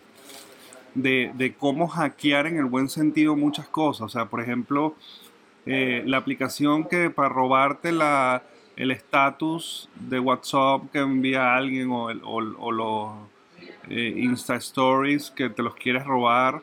[0.95, 4.01] de, cómo hackear en el buen sentido muchas cosas.
[4.01, 4.95] O sea, por ejemplo,
[5.65, 8.43] eh, la aplicación que para robarte la,
[8.75, 13.11] el estatus de WhatsApp que envía alguien o, los
[13.89, 16.61] eh, Insta Stories que te los quieres robar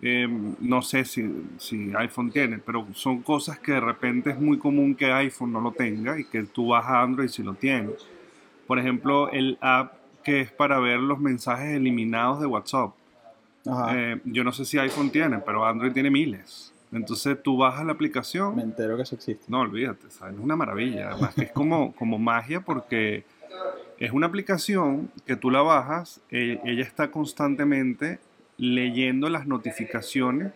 [0.00, 0.28] Eh,
[0.60, 1.24] no sé si,
[1.58, 5.60] si iPhone tiene, pero son cosas que de repente es muy común que iPhone no
[5.60, 7.90] lo tenga y que tú vas a Android si lo tiene.
[8.68, 12.92] Por ejemplo, el app que es para ver los mensajes eliminados de WhatsApp.
[13.92, 16.72] Eh, yo no sé si iPhone tiene, pero Android tiene miles.
[16.92, 18.56] Entonces tú bajas la aplicación.
[18.56, 19.44] Me entero que eso existe.
[19.48, 20.34] No, olvídate, ¿sabes?
[20.34, 21.10] es una maravilla.
[21.10, 23.24] Además que es como, como magia porque
[23.98, 28.20] es una aplicación que tú la bajas, eh, ella está constantemente
[28.56, 30.52] leyendo las notificaciones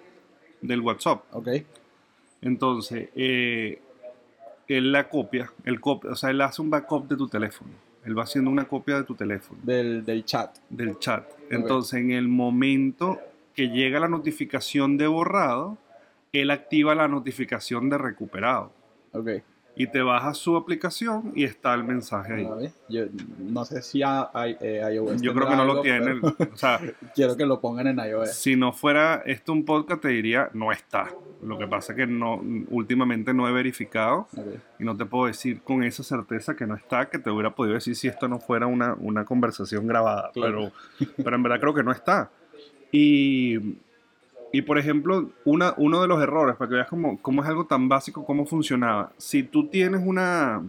[0.60, 1.24] del WhatsApp.
[1.32, 1.48] Ok.
[2.40, 3.80] Entonces, eh,
[4.68, 7.70] él la copia, él copia, o sea, él hace un backup de tu teléfono.
[8.04, 10.58] Él va haciendo una copia de tu teléfono, Del, del chat.
[10.68, 11.24] del chat.
[11.50, 13.20] Entonces, en el momento
[13.54, 15.78] que llega la notificación de borrado,
[16.32, 18.72] él activa la notificación de recuperado.
[19.12, 19.28] Ok.
[19.74, 22.48] Y te bajas su aplicación y está el mensaje ahí.
[22.90, 23.04] Yo
[23.38, 25.22] no sé si a- a- eh, iOS.
[25.22, 26.20] Yo creo que no lo algo, tiene.
[26.20, 26.78] pero O sea,
[27.14, 28.34] Quiero que lo pongan en iOS.
[28.34, 31.08] si no fuera esto un podcast, te diría, no está.
[31.42, 34.46] Lo que pasa es que no, últimamente no he verificado Ok.
[34.78, 37.74] y no te puedo decir con esa certeza que no está, que te hubiera podido
[37.74, 40.30] decir si esto no fuera una, una conversación grabada.
[40.34, 40.70] Claro.
[40.98, 42.30] Pero, pero en verdad creo que no está.
[42.92, 43.58] Y,
[44.52, 47.64] y por ejemplo, una, uno de los errores, para que veas cómo, cómo es algo
[47.64, 49.12] tan básico, cómo funcionaba.
[49.16, 50.62] Si tú tienes una...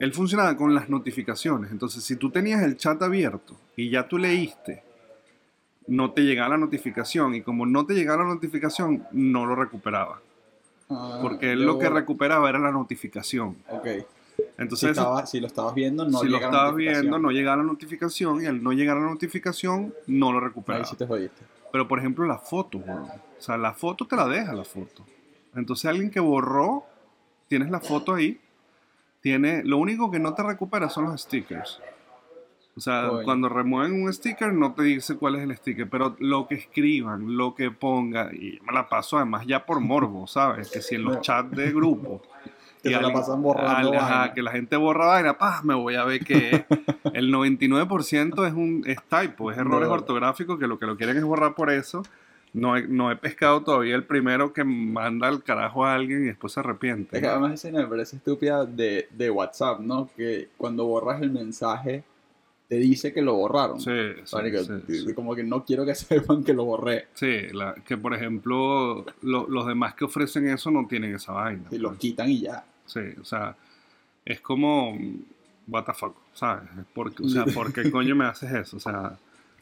[0.00, 1.70] Él funcionaba con las notificaciones.
[1.70, 4.82] Entonces, si tú tenías el chat abierto y ya tú leíste,
[5.86, 7.34] no te llegaba la notificación.
[7.34, 10.20] Y como no te llegaba la notificación, no lo recuperaba.
[10.90, 13.56] Ah, Porque él lo que recuperaba era la notificación.
[13.70, 13.86] Ok.
[14.58, 17.58] Entonces, estaba- si lo estabas viendo, no si lo llega la estabas viendo, no llegaba
[17.58, 18.42] la notificación.
[18.42, 20.84] Y al no llegar la notificación, no lo Ahí recuperaba.
[20.84, 21.42] sí te jodiste.
[21.74, 23.02] Pero por ejemplo, la foto, weón.
[23.02, 25.04] O sea, la foto te la deja la foto.
[25.56, 26.84] Entonces, alguien que borró,
[27.48, 28.40] tienes la foto ahí.
[29.20, 31.80] Tiene, lo único que no te recupera son los stickers.
[32.76, 35.90] O sea, cuando remueven un sticker, no te dice cuál es el sticker.
[35.90, 40.28] Pero lo que escriban, lo que pongan, y me la paso además ya por morbo,
[40.28, 40.70] ¿sabes?
[40.70, 42.22] Que si en los chats de grupo.
[42.90, 44.34] Que se la pasan borrando al- ajá, vaina.
[44.34, 46.64] que la gente borra vaina, pa, me voy a ver que
[47.14, 49.94] el 99% es un es typo, es errores No.
[49.94, 52.02] ortográficos que lo que lo quieren es borrar por eso.
[52.52, 56.26] No he, no he pescado todavía el primero que manda al carajo a alguien y
[56.26, 57.16] después se arrepiente.
[57.16, 60.08] Es que además esa me parece estúpida de, de WhatsApp, ¿no?
[60.16, 62.04] Que cuando borras el mensaje,
[62.68, 63.80] te dice que lo borraron.
[63.80, 63.90] Sí,
[64.22, 64.36] sí,
[64.86, 65.14] sí, sí.
[65.14, 67.08] Como que no quiero que sepan que lo borré.
[67.14, 71.64] Sí, la- que por ejemplo lo- los demás que ofrecen eso no tienen esa vaina.
[71.72, 71.98] Y lo pues.
[71.98, 72.64] quitan y ya.
[72.86, 73.56] Sí, o sea,
[74.24, 74.96] es como,
[75.68, 76.68] what the fuck, ¿sabes?
[76.94, 78.76] ¿Por, qué- o sea, ¿por qué coño me haces eso?
[78.76, 79.16] O sea,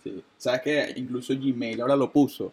[0.05, 0.21] Sí.
[0.37, 2.53] ¿Sabes que Incluso Gmail ahora lo puso.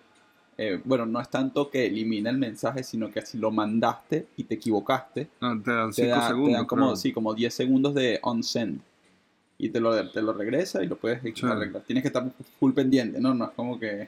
[0.55, 4.43] Eh, bueno, no es tanto que elimina el mensaje, sino que si lo mandaste y
[4.43, 6.53] te equivocaste, no, te dan te, 5 da- te segundos.
[6.53, 8.81] dan como, sí, como 10 segundos de on-send.
[9.57, 11.45] Y te lo, te lo regresa y lo puedes Sí.
[11.45, 11.81] arreglar.
[11.83, 12.29] Tienes que estar
[12.59, 13.33] full pendiente, ¿no?
[13.33, 14.07] No es como que...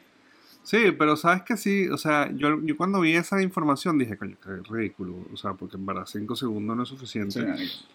[0.63, 4.37] Sí, pero sabes que sí, o sea, yo, yo cuando vi esa información dije, coño,
[4.43, 7.57] qué ridículo, o sea, porque en verdad 5 segundos no es suficiente.
[7.57, 7.85] Sí,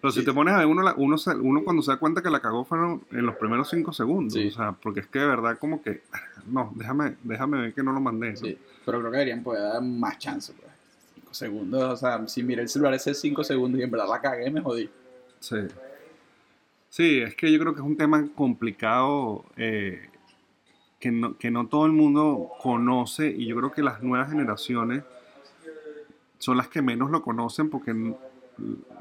[0.00, 0.26] pero si sí.
[0.26, 3.02] te pones a ver, uno, uno, uno cuando se da cuenta que la cagó fueron
[3.10, 4.48] en los primeros 5 segundos, Sí.
[4.48, 6.02] o sea, porque es que de verdad como que,
[6.46, 8.30] no, déjame, déjame ver que no lo mandé.
[8.30, 8.36] ¿no?
[8.36, 10.72] Sí, pero creo que deberían poder dar más chance, pues.
[11.16, 14.20] 5 segundos, o sea, si miré el celular ese 5 segundos y en verdad la
[14.20, 14.88] cagué, me jodí.
[15.40, 15.56] Sí.
[16.88, 20.08] Sí, es que yo creo que es un tema complicado eh,
[21.04, 25.04] que, no, que no todo el mundo conoce y yo creo que las nuevas generaciones
[26.38, 27.94] son las que menos lo conocen porque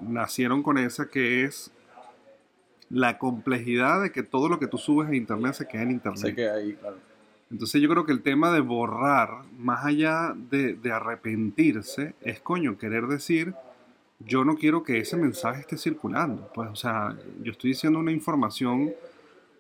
[0.02, 1.72] nacieron con esa que es
[2.90, 6.22] la complejidad de que todo lo que tú subes a internet se queda en internet.
[6.22, 6.98] Sé que ahí, claro.
[7.50, 12.78] Entonces yo creo que el tema de borrar, más allá de, de arrepentirse, es coño,
[12.78, 13.54] querer decir,
[14.20, 16.52] yo no quiero que ese mensaje esté circulando.
[16.54, 18.94] Pues, o sea, yo estoy diciendo una información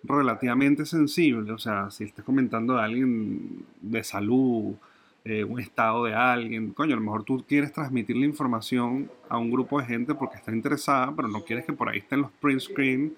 [0.03, 1.51] relativamente sensible.
[1.51, 4.75] O sea, si estás comentando de alguien de salud,
[5.25, 9.37] eh, un estado de alguien, coño, a lo mejor tú quieres transmitir la información a
[9.37, 12.31] un grupo de gente porque está interesada, pero no quieres que por ahí estén los
[12.31, 13.13] print screen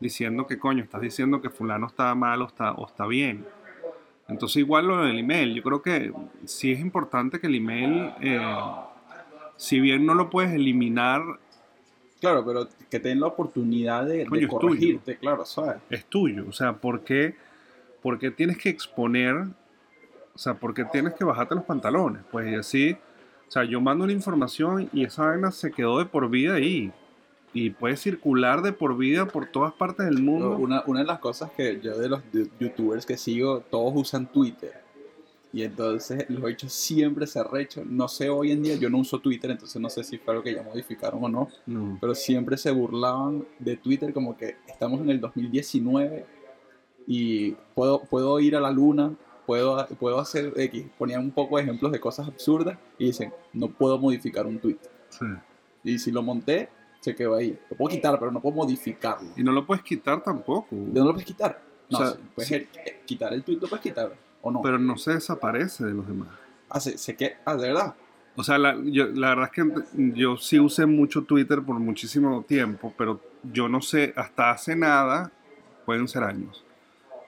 [0.00, 3.44] diciendo que coño, estás diciendo que fulano está mal o está, o está bien.
[4.26, 6.12] Entonces igual lo del email, yo creo que
[6.46, 8.40] sí es importante que el email, eh,
[9.56, 11.22] si bien no lo puedes eliminar,
[12.20, 15.76] Claro, pero que tengan la oportunidad de, Coño, corregirte, claro, ¿sabes?
[15.88, 16.44] es tuyo.
[16.48, 17.34] O sea, ¿por qué,
[18.02, 19.36] por qué tienes que exponer?
[20.34, 22.22] O sea, ¿por qué tienes que bajarte los pantalones?
[22.30, 22.96] Pues y así,
[23.48, 26.92] o sea, yo mando una información y esa vaina se quedó de por vida ahí.
[27.52, 30.56] Y puede circular de por vida por todas partes del mundo.
[30.56, 32.22] Una, una de las cosas que yo de los
[32.60, 34.79] youtubers que sigo, todos usan Twitter.
[35.52, 37.82] Y entonces los hechos siempre se arrecho.
[37.84, 40.44] No sé hoy en día, yo no uso Twitter, entonces no sé si fue algo
[40.44, 41.48] que ya modificaron o no.
[41.66, 41.98] No.
[42.00, 46.24] Pero siempre se burlaban de Twitter como que estamos en el 2019
[47.06, 49.12] y puedo, puedo ir a la luna,
[49.44, 50.86] puedo, puedo hacer X.
[50.96, 54.78] Ponían un poco de ejemplos de cosas absurdas y dicen, no puedo modificar un tweet.
[55.08, 55.26] Sí.
[55.82, 56.68] Y si lo monté,
[57.00, 57.58] se quedó ahí.
[57.70, 59.30] Lo puedo quitar, pero no puedo modificarlo.
[59.36, 60.68] Y no lo puedes quitar tampoco.
[60.70, 61.60] ¿De no lo puedes quitar?
[61.88, 62.68] No, O sea, sí, puedes sí.
[63.04, 64.62] quitar el tweet, lo puedes quitar, ¿o no?
[64.62, 66.28] Pero no se desaparece de los demás.
[66.68, 67.94] ah, se, se que- ah, de verdad.
[68.36, 72.42] O sea, la, yo- la verdad es que yo sí usé mucho Twitter por muchísimo
[72.42, 75.32] tiempo, pero yo no sé, hasta hace nada,
[75.84, 76.64] pueden ser años,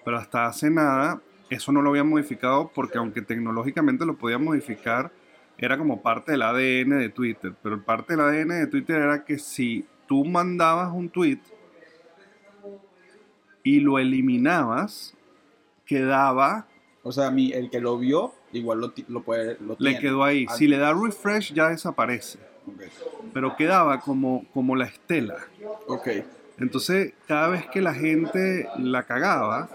[0.05, 1.21] pero hasta hace nada
[1.51, 5.11] eso no lo había modificado porque aunque tecnológicamente lo podía modificar,
[5.59, 7.55] era como parte del ADN de Twitter.
[7.63, 11.41] Pero parte del ADN de Twitter era que si tú mandabas un tweet
[13.63, 15.15] y lo eliminabas,
[15.85, 16.67] quedaba
[17.03, 19.57] O sea, mi, el que lo vio, igual lo, lo puede.
[19.61, 20.01] Lo le tiene.
[20.01, 20.47] quedó ahí.
[20.49, 22.39] Al- Si le da refresh ya desaparece.
[23.33, 25.37] Pero quedaba como, como la estela.
[25.89, 26.09] Ok.
[26.59, 29.69] Entonces, cada vez que la gente la cagaba,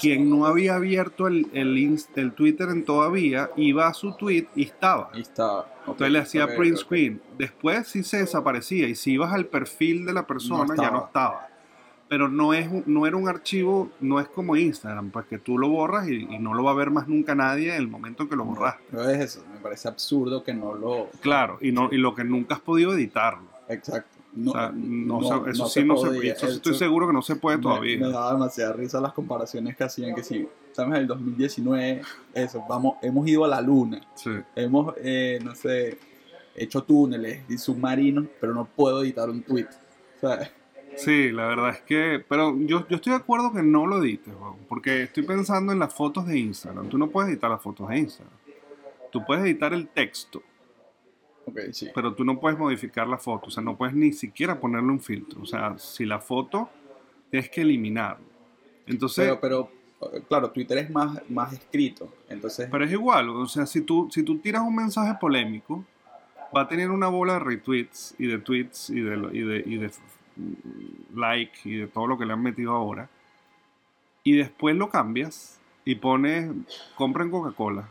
[0.00, 5.10] quien no había abierto el, el, Twitter en todavía, iba a su tweet y estaba.
[5.14, 5.60] Está.
[5.60, 7.22] Ok, Entonces le hacía print screen.
[7.38, 11.06] Después sí se desaparecía y si ibas al perfil de la persona No ya no
[11.06, 11.48] estaba.
[12.12, 15.70] Pero no, es, no era un archivo, no es como Instagram, pues que tú lo
[15.70, 18.28] borras y, y no lo va a ver más nunca nadie en el momento en
[18.28, 18.82] que lo borraste.
[18.90, 19.42] No es eso.
[19.50, 21.08] Me parece absurdo que no lo.
[21.22, 23.48] Claro, y, no, y lo que nunca has podido editarlo.
[23.66, 24.10] Exacto.
[24.34, 26.32] No, O sea, no no- se- eso no sí no se podía.
[26.34, 27.98] eso sí estoy seguro que no se puede me- todavía.
[27.98, 30.46] Me, daba demasiada risa las comparaciones que hacían que sí.
[30.68, 32.02] Estamos en el 2019,
[32.34, 34.30] eso, vamos, hemos ido a la luna, Sí.
[34.54, 35.96] hemos, eh, no sé,
[36.54, 39.66] hecho túneles y submarinos, pero no puedo editar un tweet.
[40.16, 40.50] O sea,
[40.96, 44.34] Sí, la verdad es que, pero yo, yo estoy de acuerdo que no lo edites,
[44.34, 46.88] weón, porque estoy pensando en las fotos de Instagram.
[46.88, 48.34] Tú no puedes editar las fotos de Instagram.
[49.10, 50.42] Tú puedes editar el texto,
[51.46, 51.88] ok, sí.
[51.94, 53.48] pero tú no puedes modificar la foto.
[53.48, 55.42] O sea, no puedes ni siquiera ponerle un filtro.
[55.42, 56.70] O sea, si la foto
[57.30, 58.24] tienes que eliminarlo.
[58.86, 63.46] Entonces, Pero, pero, eh, claro, Twitter es más, más escrito, entonces, Pero es igual, o
[63.46, 65.84] sea, si tú, si tú tiras un mensaje polémico,
[66.54, 69.76] va a tener una bola de retweets y de tweets y de, y de, y
[69.78, 69.90] de
[71.14, 73.08] like y de todo lo que le han metido ahora.
[74.24, 76.50] Y después lo cambias y pones,
[76.94, 77.88] compren Coca-Cola.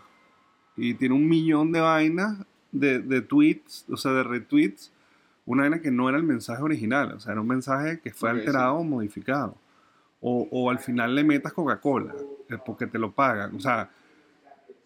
[0.78, 4.92] Y tiene un millón de vainas de, de tweets, o sea, de retweets.
[5.46, 8.30] Una vaina que no era el mensaje original, o sea, era un mensaje que fue
[8.30, 9.58] alterado o modificado.
[10.22, 12.14] O, o al final le metas Coca-Cola,
[12.50, 13.56] eh, porque te lo pagan.
[13.56, 13.90] O sea,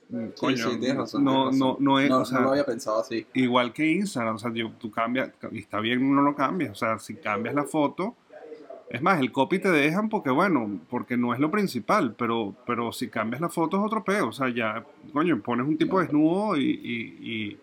[0.10, 0.74] mm, sí, coño, sí, razón.
[0.74, 1.84] no, tienes no, razón.
[1.84, 3.26] no es, no, o sea, no lo había pensado así.
[3.34, 6.76] igual que Instagram, o sea, yo- tú cambias, y está bien no lo cambias, o
[6.76, 8.16] sea, si cambias la foto,
[8.90, 12.92] es más, el copy te dejan porque, bueno, porque no es lo principal, pero, pero
[12.92, 16.56] si cambias la foto es otro peo, o sea, ya, coño, pones un tipo desnudo
[16.56, 17.60] y, y, y-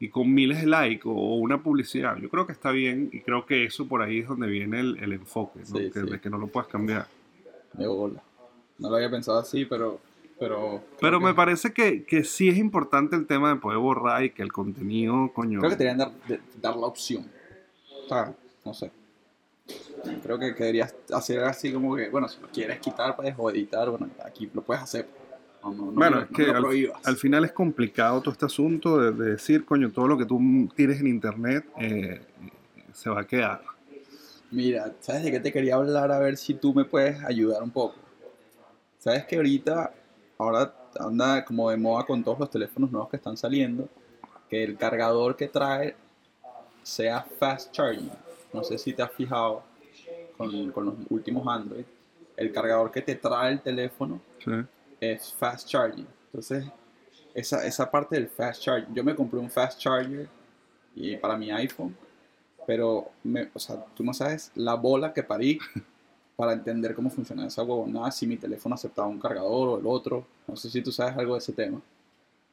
[0.00, 3.20] y con miles de likes o, o una publicidad, yo creo que está bien y
[3.20, 5.64] creo que eso por ahí es donde viene el, el enfoque, ¿no?
[5.78, 7.08] Sí, que, de que no lo puedes cambiar.
[7.72, 8.22] De bola.
[8.78, 9.98] No lo había pensado así, pero,
[10.38, 14.24] pero, Pero que- me parece que, que sí es importante el tema de poder borrar
[14.24, 15.58] y que el contenido, coño...
[15.60, 17.26] Creo que te deberían dar, de- dar la opción.
[18.04, 18.90] O sea, no sé.
[20.22, 23.50] Creo que, que deberías hacer así como que, bueno, si lo quieres quitar pues, o
[23.50, 25.08] editar, bueno, aquí lo puedes hacer.
[25.62, 28.98] No, no, no Bueno, me- es no que al, final es complicado todo este asunto
[28.98, 30.40] de, de decir, coño, todo lo que tú
[30.74, 32.20] tires en internet eh,
[32.94, 33.62] se va a quedar.
[34.50, 36.10] Mira, ¿sabes de qué te quería hablar?
[36.12, 37.96] A ver si tú me puedes ayudar un poco.
[38.98, 39.92] ¿Sabes que ahorita,
[40.38, 43.88] ahora anda como de moda con todos los teléfonos nuevos que están saliendo,
[44.48, 45.96] que el cargador que trae
[46.82, 48.10] sea fast charging?
[48.52, 49.62] No sé si te has fijado
[50.36, 51.84] con, con los últimos Android.
[52.36, 54.52] El cargador que te trae el teléfono ¿sí?
[55.00, 56.06] es fast charging.
[56.26, 56.64] Entonces,
[57.34, 60.28] esa, esa parte del fast charging, yo me compré un fast charger
[60.94, 61.96] y para mi iPhone,
[62.66, 65.58] pero, me, o sea, tú no sabes la bola que parí
[66.38, 70.24] para entender cómo funciona esa huevonada, si mi teléfono aceptaba un cargador o el otro.
[70.46, 71.80] No sé si tú sabes algo de ese tema.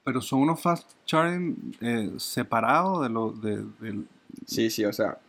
[0.03, 4.07] Pero son unos fast charging eh, separados de los de, del-
[4.47, 5.19] Sí, sí, o sea,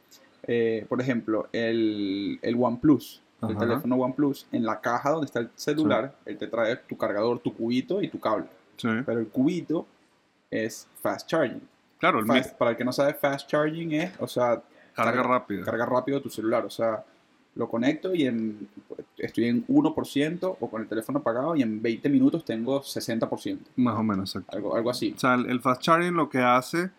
[0.45, 5.51] eh, por ejemplo, el, el OnePlus, el teléfono OnePlus, en la caja donde está el
[5.55, 8.47] celular, él te trae tu cargador, tu cubito y tu cable.
[8.79, 8.89] sí.
[9.05, 9.87] Pero el cubito
[10.51, 11.61] es fast charging.
[11.99, 14.63] Claro, el Fast- para el que no sabe, fast charging es, o sea,
[14.95, 15.63] carga rápida.
[15.63, 16.65] carga rápido tu celular.
[16.65, 17.05] O sea,
[17.57, 18.69] lo conecto y en,
[19.19, 23.59] estoy en 1% o con el teléfono apagado y en 20 minutos tengo 60%.
[23.77, 24.55] Más o menos, exacto.
[24.57, 25.13] Algo, algo así.
[25.17, 26.91] O sea, el el fast charging lo que hace,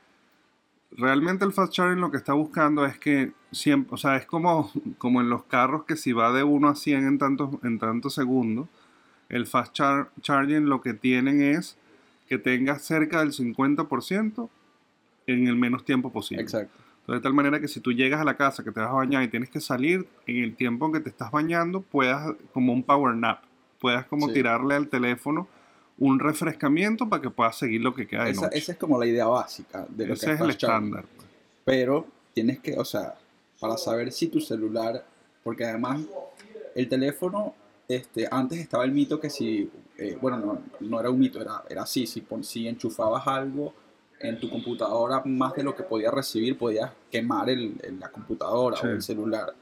[0.92, 4.72] realmente el fast charging lo que está buscando es que siempre, o sea, es como,
[4.98, 8.14] como en los carros que si va de 1 a 100 en tantos, en tantos
[8.14, 8.68] segundos,
[9.30, 11.78] el fast char- charging lo que tienen es
[12.28, 14.50] que tengas cerca del 50%
[15.28, 16.42] en el menos tiempo posible.
[16.42, 16.78] Exacto.
[17.08, 19.24] De tal manera que si tú llegas a la casa, que te vas a bañar
[19.24, 22.84] y tienes que salir, en el tiempo en que te estás bañando, puedas, como un
[22.84, 23.44] power nap,
[23.80, 24.34] puedas como Sí.
[24.34, 25.48] tirarle al teléfono
[26.00, 28.58] un refrescamiento para que puedas seguir lo que queda de Esa, noche.
[28.58, 31.06] esa es como la idea básica de lo Ese que es el estándar.
[31.16, 31.28] pues.
[31.66, 33.16] Pero tienes que, o sea,
[33.60, 35.04] para saber si tu celular,
[35.44, 36.02] porque además
[36.76, 37.56] el teléfono,
[37.88, 41.64] este, antes estaba el mito que si, eh, bueno, no, no era un mito, era,
[41.70, 43.74] era así, si, si enchufabas algo
[44.20, 48.78] en tu computadora más de lo que podías recibir, podías quemar el, el- la computadora
[48.78, 48.88] Sí.
[48.88, 49.54] o el celular.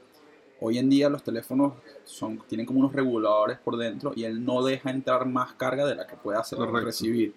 [0.62, 1.74] Hoy en día los teléfonos
[2.06, 5.96] son, tienen como unos reguladores por dentro y él no deja entrar más carga de
[5.96, 6.86] la que puede hacer Correcto.
[6.86, 7.34] recibir.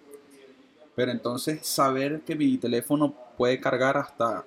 [0.95, 4.45] Pero entonces saber que mi teléfono puede cargar hasta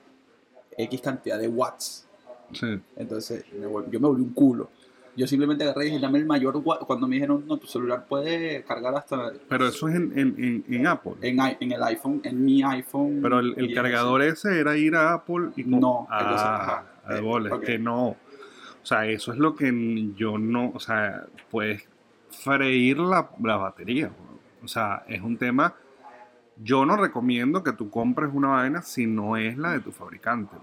[0.76, 2.06] X cantidad de watts.
[2.52, 2.80] Sí.
[2.96, 4.70] Entonces me yo me volví un culo.
[5.14, 6.62] Yo simplemente agarré y dije, dame el mayor.
[6.62, 10.64] Cuando me dijeron, no, tu celular puede cargar hasta Pero eso es en, en- en-
[10.74, 11.12] en Apple.
[11.20, 13.18] en, i- en el iPhone, en mi iPhone.
[13.22, 16.84] Pero el, el 10, cargador ese era ir a Apple y No, ah, entonces, ajá.
[17.10, 17.62] Eh, bola, ok.
[17.62, 18.06] es que no.
[18.08, 18.16] O
[18.86, 19.70] sea, eso es lo que
[20.16, 21.86] yo no, o sea, puedes
[22.30, 24.10] freír la, la batería.
[24.64, 25.74] O sea, es un tema.
[26.62, 30.56] Yo no recomiendo que tú compres una vaina si no es la de tu fabricante.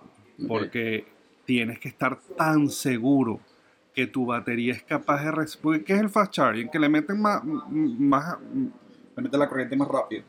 [0.48, 1.06] Porque
[1.46, 3.40] tienes que estar tan seguro
[3.94, 5.84] que tu batería es capaz de recibir.
[5.84, 6.70] ¿Qué es el fast charging?
[6.70, 8.38] Que le meten más, más
[9.16, 10.24] Me mete la corriente más rápido.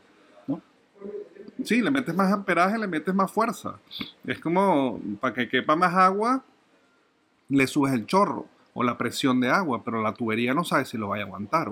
[1.63, 3.79] Sí, le metes más amperaje, le metes más fuerza.
[4.25, 6.43] Es como para que quepa más agua,
[7.49, 10.97] le subes el chorro o la presión de agua, pero la tubería no sabe si
[10.97, 11.71] lo vaya a aguantar.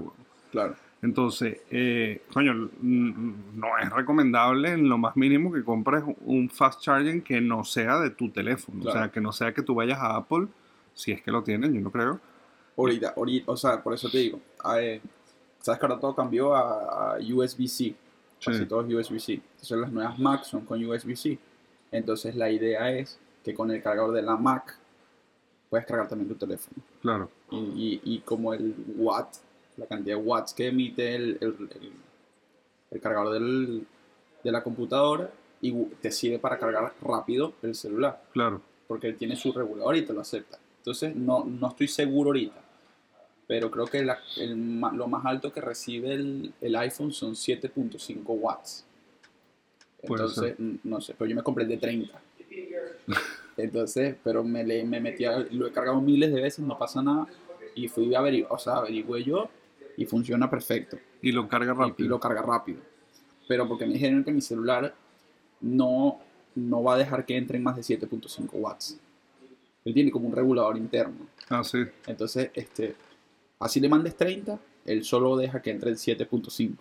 [0.52, 0.75] Claro.
[1.02, 7.21] Entonces, eh, coño, no es recomendable en lo más mínimo que compres un fast charging
[7.21, 8.84] que no sea de tu teléfono.
[8.86, 10.47] O sea, que no sea que tú vayas a Apple,
[10.99, 12.19] si es que lo tienen, yo no creo.
[12.77, 14.39] Ahorita, ahorita, o sea, por eso te digo.
[14.77, 15.01] eh,
[15.62, 17.93] Sabes que ahora todo cambió a, a USB-C.
[18.43, 18.65] Casi Sí.
[18.65, 19.33] todo es USB-C.
[19.33, 21.38] Entonces las nuevas Mac son con USB-C.
[21.91, 24.77] Entonces la idea es que con el cargador de la Mac
[25.69, 26.81] puedes cargar también tu teléfono.
[27.01, 29.35] Claro, Y, y- y como el watt,
[29.77, 31.91] la cantidad de watts que emite el, el- el-
[32.91, 33.85] el cargador del-
[34.43, 35.29] de la computadora
[35.62, 38.23] y te sirve para cargar rápido el celular.
[38.31, 38.62] claro.
[38.88, 40.57] Porque él tiene su regulador y te lo acepta.
[40.89, 42.60] Entonces no, no estoy seguro ahorita.
[43.45, 47.36] Pero creo que la- el ma- lo más alto que recibe el, el iPhone son
[47.36, 48.86] 7.5 watts.
[50.02, 52.19] Entonces, no sé, pero yo me compré el de 30.
[53.58, 57.04] Entonces, pero me, le, me metí, a- lo he cargado miles de veces, no pasa
[57.04, 57.28] nada.
[57.75, 59.47] Y fui a averiguar, o sea, averigüé yo
[59.95, 60.97] y funciona perfecto.
[61.21, 62.06] Y lo carga Y, rápido.
[62.08, 62.80] y lo carga rápido.
[63.47, 64.95] Pero porque me dijeron que mi celular
[65.62, 66.19] no,
[66.56, 68.99] no va a dejar que entren más de 7.5 watts.
[69.86, 71.28] Él tiene como un regulador interno.
[71.50, 71.80] Ah, sí.
[72.08, 72.96] Entonces, este,
[73.60, 76.76] así le mandes 30, él solo deja que entre el 7.5.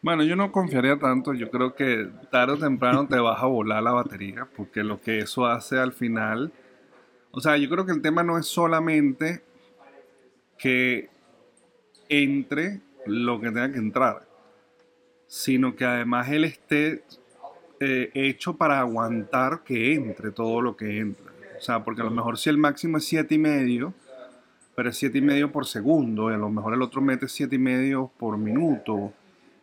[0.00, 1.34] Bueno, yo no confiaría tanto.
[1.34, 5.18] Yo creo que tarde o temprano te vas a volar la batería, porque lo que
[5.18, 6.52] eso hace al final.
[7.32, 9.42] O sea, yo creo que el tema no es solamente
[10.56, 11.08] que
[12.08, 14.28] entre lo que tenga que entrar,
[15.26, 17.04] sino que además él esté
[17.80, 21.32] eh, hecho para aguantar que entre todo lo que entra.
[21.58, 23.92] O sea, porque a lo mejor si el máximo es siete y medio,
[24.74, 27.56] pero es siete y medio por segundo, y a lo mejor el otro mete siete
[27.56, 29.12] y medio por minuto.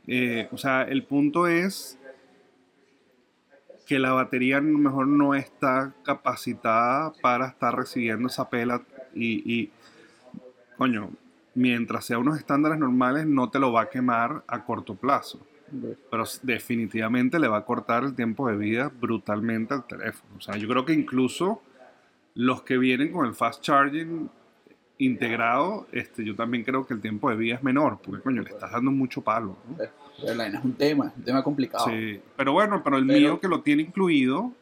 [0.08, 1.97] Eh, o sea, el punto es
[3.86, 8.81] que la batería a lo mejor no está capacitada para estar recibiendo esa pela
[9.13, 9.69] y,
[10.77, 11.12] coño,
[11.53, 15.39] mientras sea unos estándares normales no te lo va a quemar a corto plazo,
[16.12, 20.34] pero definitivamente le va a cortar el tiempo de vida brutalmente al teléfono.
[20.38, 21.62] O sea, yo creo que incluso
[22.36, 24.30] los que vienen con el fast charging
[24.98, 28.50] integrado, este, yo también creo que el tiempo de vida es menor, porque coño, le
[28.50, 29.58] estás dando mucho palo.
[29.69, 29.78] ¿no?
[30.21, 31.86] Pero la es un tema, un tema complicado.
[31.88, 34.54] Sí, pero bueno, pero el Pero- mío que lo tiene incluido,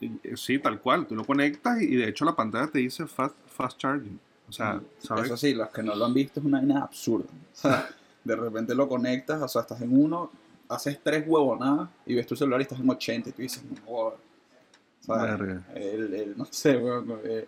[0.00, 3.36] eh, sí, tal cual, tú lo conectas y, de hecho la pantalla te dice fast,
[3.46, 4.18] fast charging.
[4.48, 5.26] O sea, ¿sabes?
[5.26, 7.26] Eso sí, los que no lo han visto es una vaina absurda.
[7.30, 7.88] O sea,
[8.24, 10.30] de repente lo conectas, o sea, estás en uno,
[10.68, 13.76] haces tres huevonadas y ves tu celular y estás en 80 y tú dices, no,
[13.86, 14.18] joder".
[15.74, 17.46] El, el- no sé, weón, eh,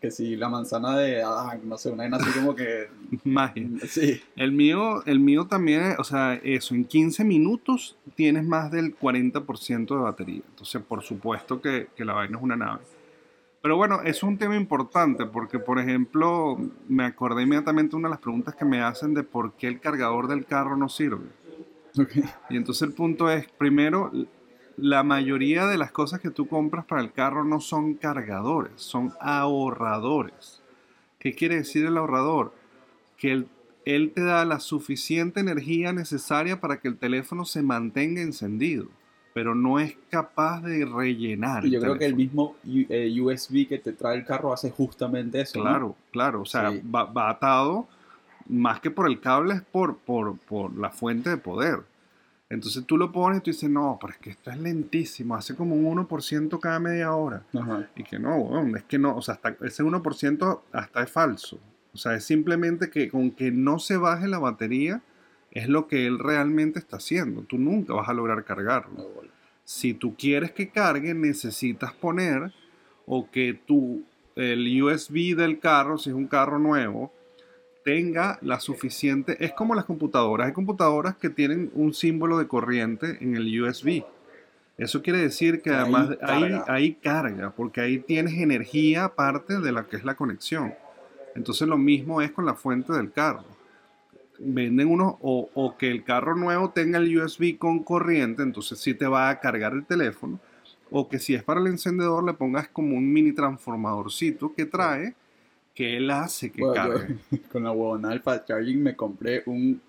[0.00, 2.88] que si la manzana de Adán, no sé, una vaina así como que,
[3.24, 3.68] Magia.
[3.88, 8.94] sí, El mío, el mío también, o sea, eso, en 15 minutos tienes más del
[8.96, 10.42] 40% de batería.
[10.50, 12.80] Entonces, por supuesto que, que la vaina es una nave.
[13.62, 16.56] Pero bueno, es un tema importante porque, por ejemplo,
[16.88, 20.28] me acordé inmediatamente una de las preguntas que me hacen de por qué el cargador
[20.28, 21.26] del carro no sirve.
[21.98, 22.12] ok,
[22.50, 24.12] Y entonces el punto es, primero,
[24.76, 29.12] la mayoría de las cosas que tú compras para el carro no son cargadores, son
[29.20, 30.60] ahorradores.
[31.18, 32.52] ¿Qué quiere decir el ahorrador?
[33.16, 33.48] Que él,
[33.84, 38.86] él te da la suficiente energía necesaria para que el teléfono se mantenga encendido,
[39.32, 41.64] pero no es capaz de rellenar.
[41.64, 44.70] Y yo creo que el mismo U- eh, USB que te trae el carro hace
[44.70, 45.58] justamente eso.
[45.58, 45.64] ¿no?
[45.64, 46.82] Claro, claro, o sea, Sí.
[46.94, 47.88] va, va atado
[48.48, 51.80] más que por el cable es por, por, por la fuente de poder.
[52.48, 55.56] Entonces tú lo pones y tú dices, no, pero es que esto es lentísimo, hace
[55.56, 57.42] como un 1% cada media hora.
[57.52, 57.88] Ajá.
[57.96, 61.58] Y que no, es que no, o sea, hasta ese 1% hasta es falso.
[61.92, 65.02] O sea, es simplemente que con que no se baje la batería
[65.50, 67.42] es lo que él realmente está haciendo.
[67.42, 69.08] Tú nunca vas a lograr cargarlo.
[69.14, 69.30] Bola.
[69.64, 72.52] Si tú quieres que cargue, necesitas poner
[73.06, 74.04] o que tu,
[74.36, 77.12] el USB del carro, si es un carro nuevo,
[77.86, 79.36] tenga la suficiente...
[79.44, 80.48] Es como las computadoras.
[80.48, 84.02] Hay computadoras que tienen un símbolo de corriente en el USB.
[84.76, 86.64] Eso quiere decir que además de- ahí, carga.
[86.66, 90.74] ahí carga, porque ahí tienes energía aparte de la que es la conexión.
[91.36, 93.44] Entonces lo mismo es con la fuente del carro.
[94.40, 98.94] Venden unos, o, o que el carro nuevo tenga el USB con corriente, entonces sí
[98.94, 100.40] te va a cargar el teléfono.
[100.90, 105.14] O que si es para el encendedor le pongas como un mini transformadorcito que trae,
[105.76, 107.16] que él hace que Bueno, yo- cargue.
[107.52, 109.80] con la huevona del fast charging me compré un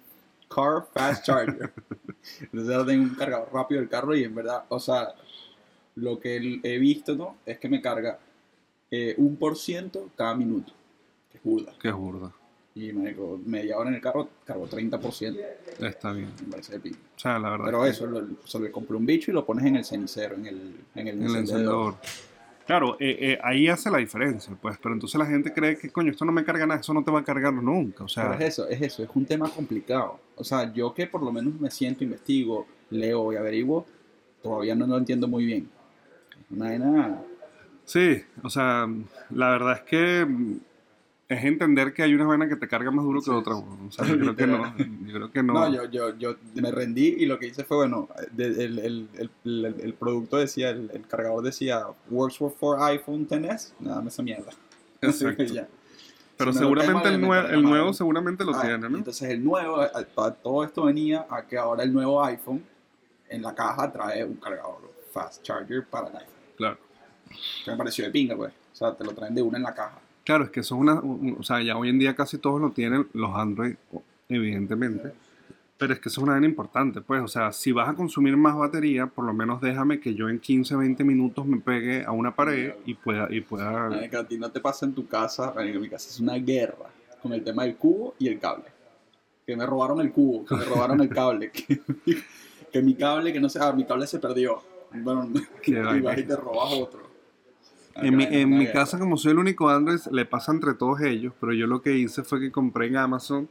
[0.53, 1.71] car fast charger.
[2.41, 5.13] Entonces ahora tengo un cargador rápido del carro y en verdad, o sea,
[5.95, 7.37] lo que he visto, ¿no?
[7.45, 8.19] Es que me carga
[8.91, 10.73] eh, un por ciento cada minuto.
[11.31, 11.73] Que es burda.
[11.81, 12.31] Que es burda.
[12.75, 13.15] Y me
[13.45, 15.35] media hora en el carro, cargo 30%.
[15.79, 16.29] Está bien.
[16.45, 16.97] Me parece de pinga.
[17.15, 17.65] O sea, la verdad.
[17.65, 20.45] Pero es eso, lo, le compré un bicho y lo pones en el cenicero, en
[20.45, 21.37] el, en el, que- el encendedor.
[21.39, 21.95] encendedor.
[22.67, 24.77] Claro, eh, eh, ahí hace la diferencia, pues.
[24.83, 27.09] Pero entonces la gente cree que, coño, esto no me carga nada, eso no te
[27.09, 28.03] va a cargar nunca.
[28.03, 30.19] O sea, Pero es eso, es eso, es un tema complicado.
[30.35, 33.85] O sea, yo que por lo menos me siento, investigo, leo y averiguo,
[34.43, 35.69] todavía no lo entiendo muy bien.
[36.29, 37.21] Es Una vaina.
[37.85, 38.85] Sí, o sea,
[39.29, 40.27] la verdad es que
[41.29, 43.53] es entender que hay una vaina que te carga más duro que Sí, otra.
[43.55, 43.61] sí.
[43.61, 43.87] weón.
[43.87, 44.77] O sea, yo creo que no.
[44.77, 45.53] Yo creo que no.
[45.53, 48.07] No, yo, yo, yo me rendí y lo que hice fue, bueno,
[48.37, 49.29] el, el,
[49.81, 54.51] el, producto decía, el, cargador decía, works for, iPhone XS, nada más esa mierda.
[55.01, 55.43] Exacto.
[55.53, 55.67] Ya.
[56.37, 58.97] Pero Si me seguramente el, me nue- carga el nuevo seguramente lo Ah, tiene, ¿no?
[58.97, 62.63] Entonces el nuevo, eh, to- todo esto venía a que ahora el nuevo iPhone
[63.27, 66.33] en la caja trae un cargador fast charger para el iPhone.
[66.55, 66.77] Claro.
[67.65, 68.53] Que me pareció de pinga, pues.
[68.71, 69.99] O sea, te lo traen de una en la caja.
[70.27, 70.95] Claro, es que eso es una.
[70.99, 73.75] un- O sea, ya hoy en día casi todos lo tienen, los Android,
[74.27, 75.13] evidentemente.
[75.77, 77.21] Pero es que eso es una vaina importante, pues.
[77.21, 80.39] O sea, si vas a consumir más batería, por lo menos déjame que yo en
[80.41, 83.27] 15, 20 minutos me pegue a una pared y pueda.
[83.33, 86.19] Y pueda Marica, a ti no te pasa en tu casa, en mi casa es
[86.19, 86.89] una guerra
[87.21, 88.65] con el tema del cubo y el cable.
[89.45, 91.79] Que me robaron el cubo, que me robaron el cable, que,
[92.73, 94.61] que mi cable, que no sé, ah, mi cable se perdió.
[94.91, 95.29] Bueno,
[95.65, 97.07] y vas y te robas otro.
[98.01, 101.33] En mi, en mi casa, como soy el único Android, le pasa entre todos ellos,
[101.39, 103.49] pero yo lo que hice fue que compré en Amazon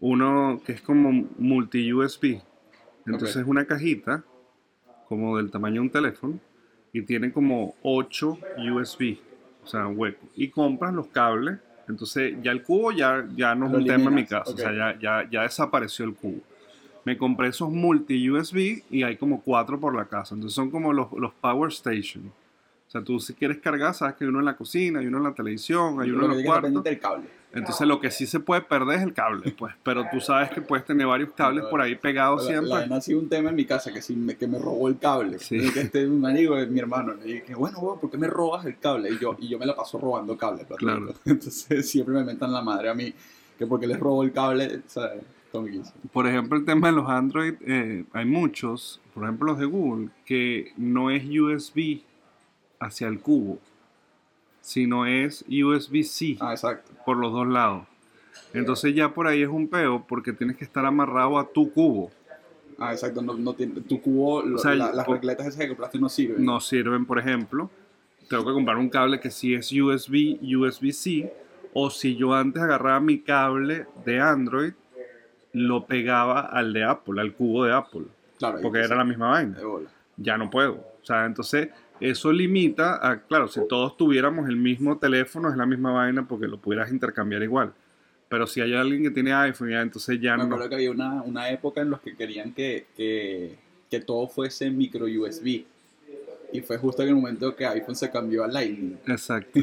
[0.00, 2.40] uno que es como multi-USB.
[3.06, 3.42] Entonces Ok.
[3.42, 4.24] es una cajita
[5.08, 6.38] como del tamaño de un teléfono
[6.92, 8.38] y tiene como 8
[8.72, 9.18] USB,
[9.62, 10.26] o sea, hueco.
[10.36, 11.58] Y compras los cables,
[11.88, 14.58] entonces ya el cubo ya, ya no es Lo un tema en mi casa, ok.
[14.58, 16.40] o sea, ya, ya, ya desapareció el cubo.
[17.04, 20.34] Me compré esos multi-USB y hay como cuatro por la casa.
[20.34, 22.30] Entonces son como los, los Power Station.
[22.90, 25.18] O sea, tú si quieres cargar, sabes que hay uno en la cocina, hay uno
[25.18, 26.82] en la televisión, hay uno en los cuartos.
[26.82, 27.28] del cable.
[27.52, 29.76] Entonces lo que sí se puede perder es el cable, pues.
[29.84, 32.70] Pero tú sabes que puedes tener varios cables por ahí pegados La, siempre.
[32.70, 34.98] vaina ha sido un tema en mi casa que, si me, que me robó el
[34.98, 35.38] cable.
[35.38, 35.70] Sí.
[35.72, 38.66] Que este un amigo de mi hermano le dije, bueno, weón, ¿por qué me robas
[38.66, 39.08] el cable?
[39.10, 40.66] Y yo, y yo me la paso robando cables.
[40.66, 40.84] platito.
[40.84, 41.14] Claro.
[41.24, 43.14] Entonces siempre me metan la madre a mí
[43.56, 45.22] que porque les robo el cable, ¿sabes?
[46.12, 50.08] Por ejemplo, el tema de los Android, eh, hay muchos, por ejemplo los de Google,
[50.24, 52.00] que no es USB
[52.80, 53.58] hacia el cubo,
[54.60, 56.54] sino es USB-C Ah,
[57.06, 57.86] por los dos lados.
[58.52, 62.10] Entonces ya por ahí es un peo porque tienes que estar amarrado a tu cubo.
[62.78, 63.20] Ah, exacto.
[63.22, 65.98] No, no tiene, tu cubo, lo- O sea, la- las por- regletas esas que compraste
[65.98, 66.44] no sirven.
[66.44, 67.70] no sirven, por ejemplo.
[68.28, 71.32] Tengo que comprar un cable que sí es USB, USB-C,
[71.74, 74.72] o si yo antes agarraba mi cable de Android,
[75.52, 78.04] lo pegaba al de Apple, al cubo de Apple,
[78.38, 78.58] Claro.
[78.62, 79.58] porque sí, era la misma vaina.
[80.16, 80.74] Ya no puedo.
[80.74, 81.68] O sea, entonces
[82.00, 86.46] eso limita a, claro, si todos tuviéramos el mismo teléfono, es la misma vaina porque
[86.46, 87.72] lo pudieras intercambiar igual.
[88.28, 90.44] Pero si hay alguien que tiene iPhone, ya entonces ya Me no.
[90.44, 93.56] acuerdo que había una, una época en los que querían que, que,
[93.90, 95.64] que todo fuese micro USB.
[96.52, 98.98] Y fue justo en el momento que iPhone se cambió a Lightning.
[99.06, 99.60] Exacto,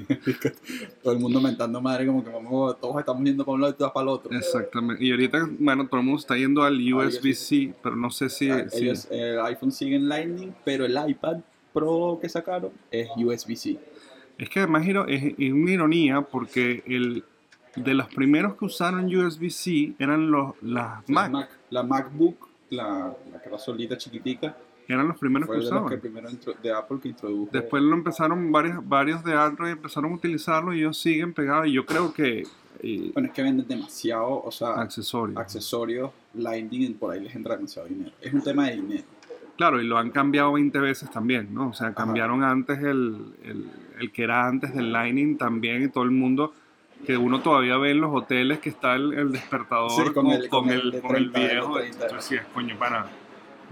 [1.04, 3.78] Todo el mundo mentando madre, como que vamos, todos estamos yendo para un lado y
[3.78, 4.32] todos para el otro.
[4.38, 5.04] exactamente.
[5.04, 8.50] Y ahorita, bueno, todo el mundo está yendo al USB-C, pero no sé si...
[8.50, 8.66] Ah,
[9.12, 11.40] el iPhone sigue en Lightning, pero el iPad
[11.78, 13.80] Pro que sacaron es USB-C.
[14.38, 17.24] Es que además es, es una ironía porque el,
[17.76, 21.32] de los primeros que usaron USB-C eran los, las La Mac.
[21.32, 24.56] Mac- la MacBook, la, la que era solita, chiquitica,
[24.88, 26.00] Eran los primeros fue que de los que usaban.
[26.02, 27.50] primero intro- de Apple que introdujo.
[27.52, 31.68] Después lo empezaron varios, varios de Android empezaron a utilizarlo y ellos siguen pegados.
[31.68, 32.44] Y yo creo que
[32.82, 35.36] y Bueno, es que venden demasiado, o sea, accesorios.
[35.38, 38.12] accesorios, Lightning, por ahí les entra demasiado dinero.
[38.22, 39.04] Es un tema de dinero.
[39.58, 41.70] Claro, y lo han cambiado 20 veces también, ¿no?
[41.70, 46.04] O sea, cambiaron antes el, el, el que era antes del Lightning también y todo
[46.04, 46.54] el mundo,
[47.06, 50.32] que uno todavía ve en los hoteles que está el, el despertador Sí, con con,
[50.32, 51.74] el- con el, con el 30, el de viejo.
[51.80, 52.04] 30.
[52.06, 53.08] Entonces, sí, es coño, para,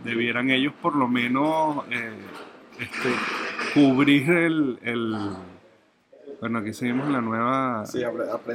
[0.04, 2.14] debieran ellos por lo menos eh,
[2.80, 3.10] este,
[3.74, 5.16] cubrir el, el...
[6.42, 7.86] Bueno, aquí seguimos la nueva...
[7.86, 8.02] Sí,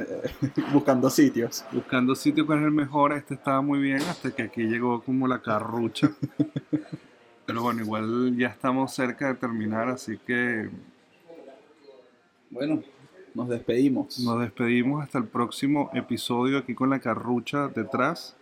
[0.73, 1.65] buscando sitios.
[1.71, 5.27] buscando sitio cuál es el mejor, este estaba muy bien hasta que aquí llegó como
[5.27, 6.11] la carrucha.
[7.51, 10.69] Pero bueno, igual ya estamos cerca de terminar, así que
[12.49, 12.81] Bueno,
[13.33, 14.19] nos despedimos.
[14.21, 18.37] nos despedimos hasta el próximo episodio aquí con la carrucha detrás.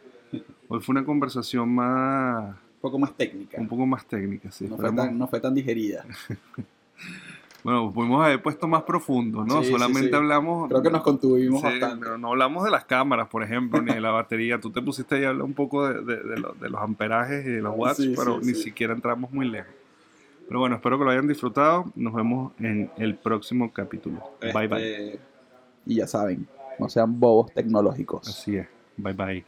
[0.67, 3.59] Hoy fue una conversación más, Un poco más técnica.
[3.59, 4.67] un poco más técnica, sí.
[4.69, 6.05] No fue, tan, no fue tan digerida.
[7.63, 9.59] Bueno, pudimos haber puesto más profundo, ¿no?
[9.59, 10.15] Sí, sí, Solamente sí.
[10.15, 10.69] hablamos...
[10.69, 11.97] Creo que nos contuvimos Sí, bastante.
[12.05, 14.59] pero no hablamos de las cámaras, por ejemplo, ni de la batería.
[14.61, 17.45] Tú te pusiste ahí a hablar un poco de, de- de lo- de los amperajes
[17.45, 18.61] y de los watts, Sí, pero sí, ni sí.
[18.63, 19.73] siquiera entramos muy lejos.
[20.47, 21.91] Pero bueno, espero que lo hayan disfrutado.
[21.95, 24.31] Nos vemos en el próximo capítulo.
[24.41, 25.01] Bye bye.
[25.03, 25.19] Este,
[25.85, 26.47] Y ya saben,
[26.79, 28.27] no sean bobos tecnológicos.
[28.27, 28.67] Así es.
[28.97, 29.45] Bye bye.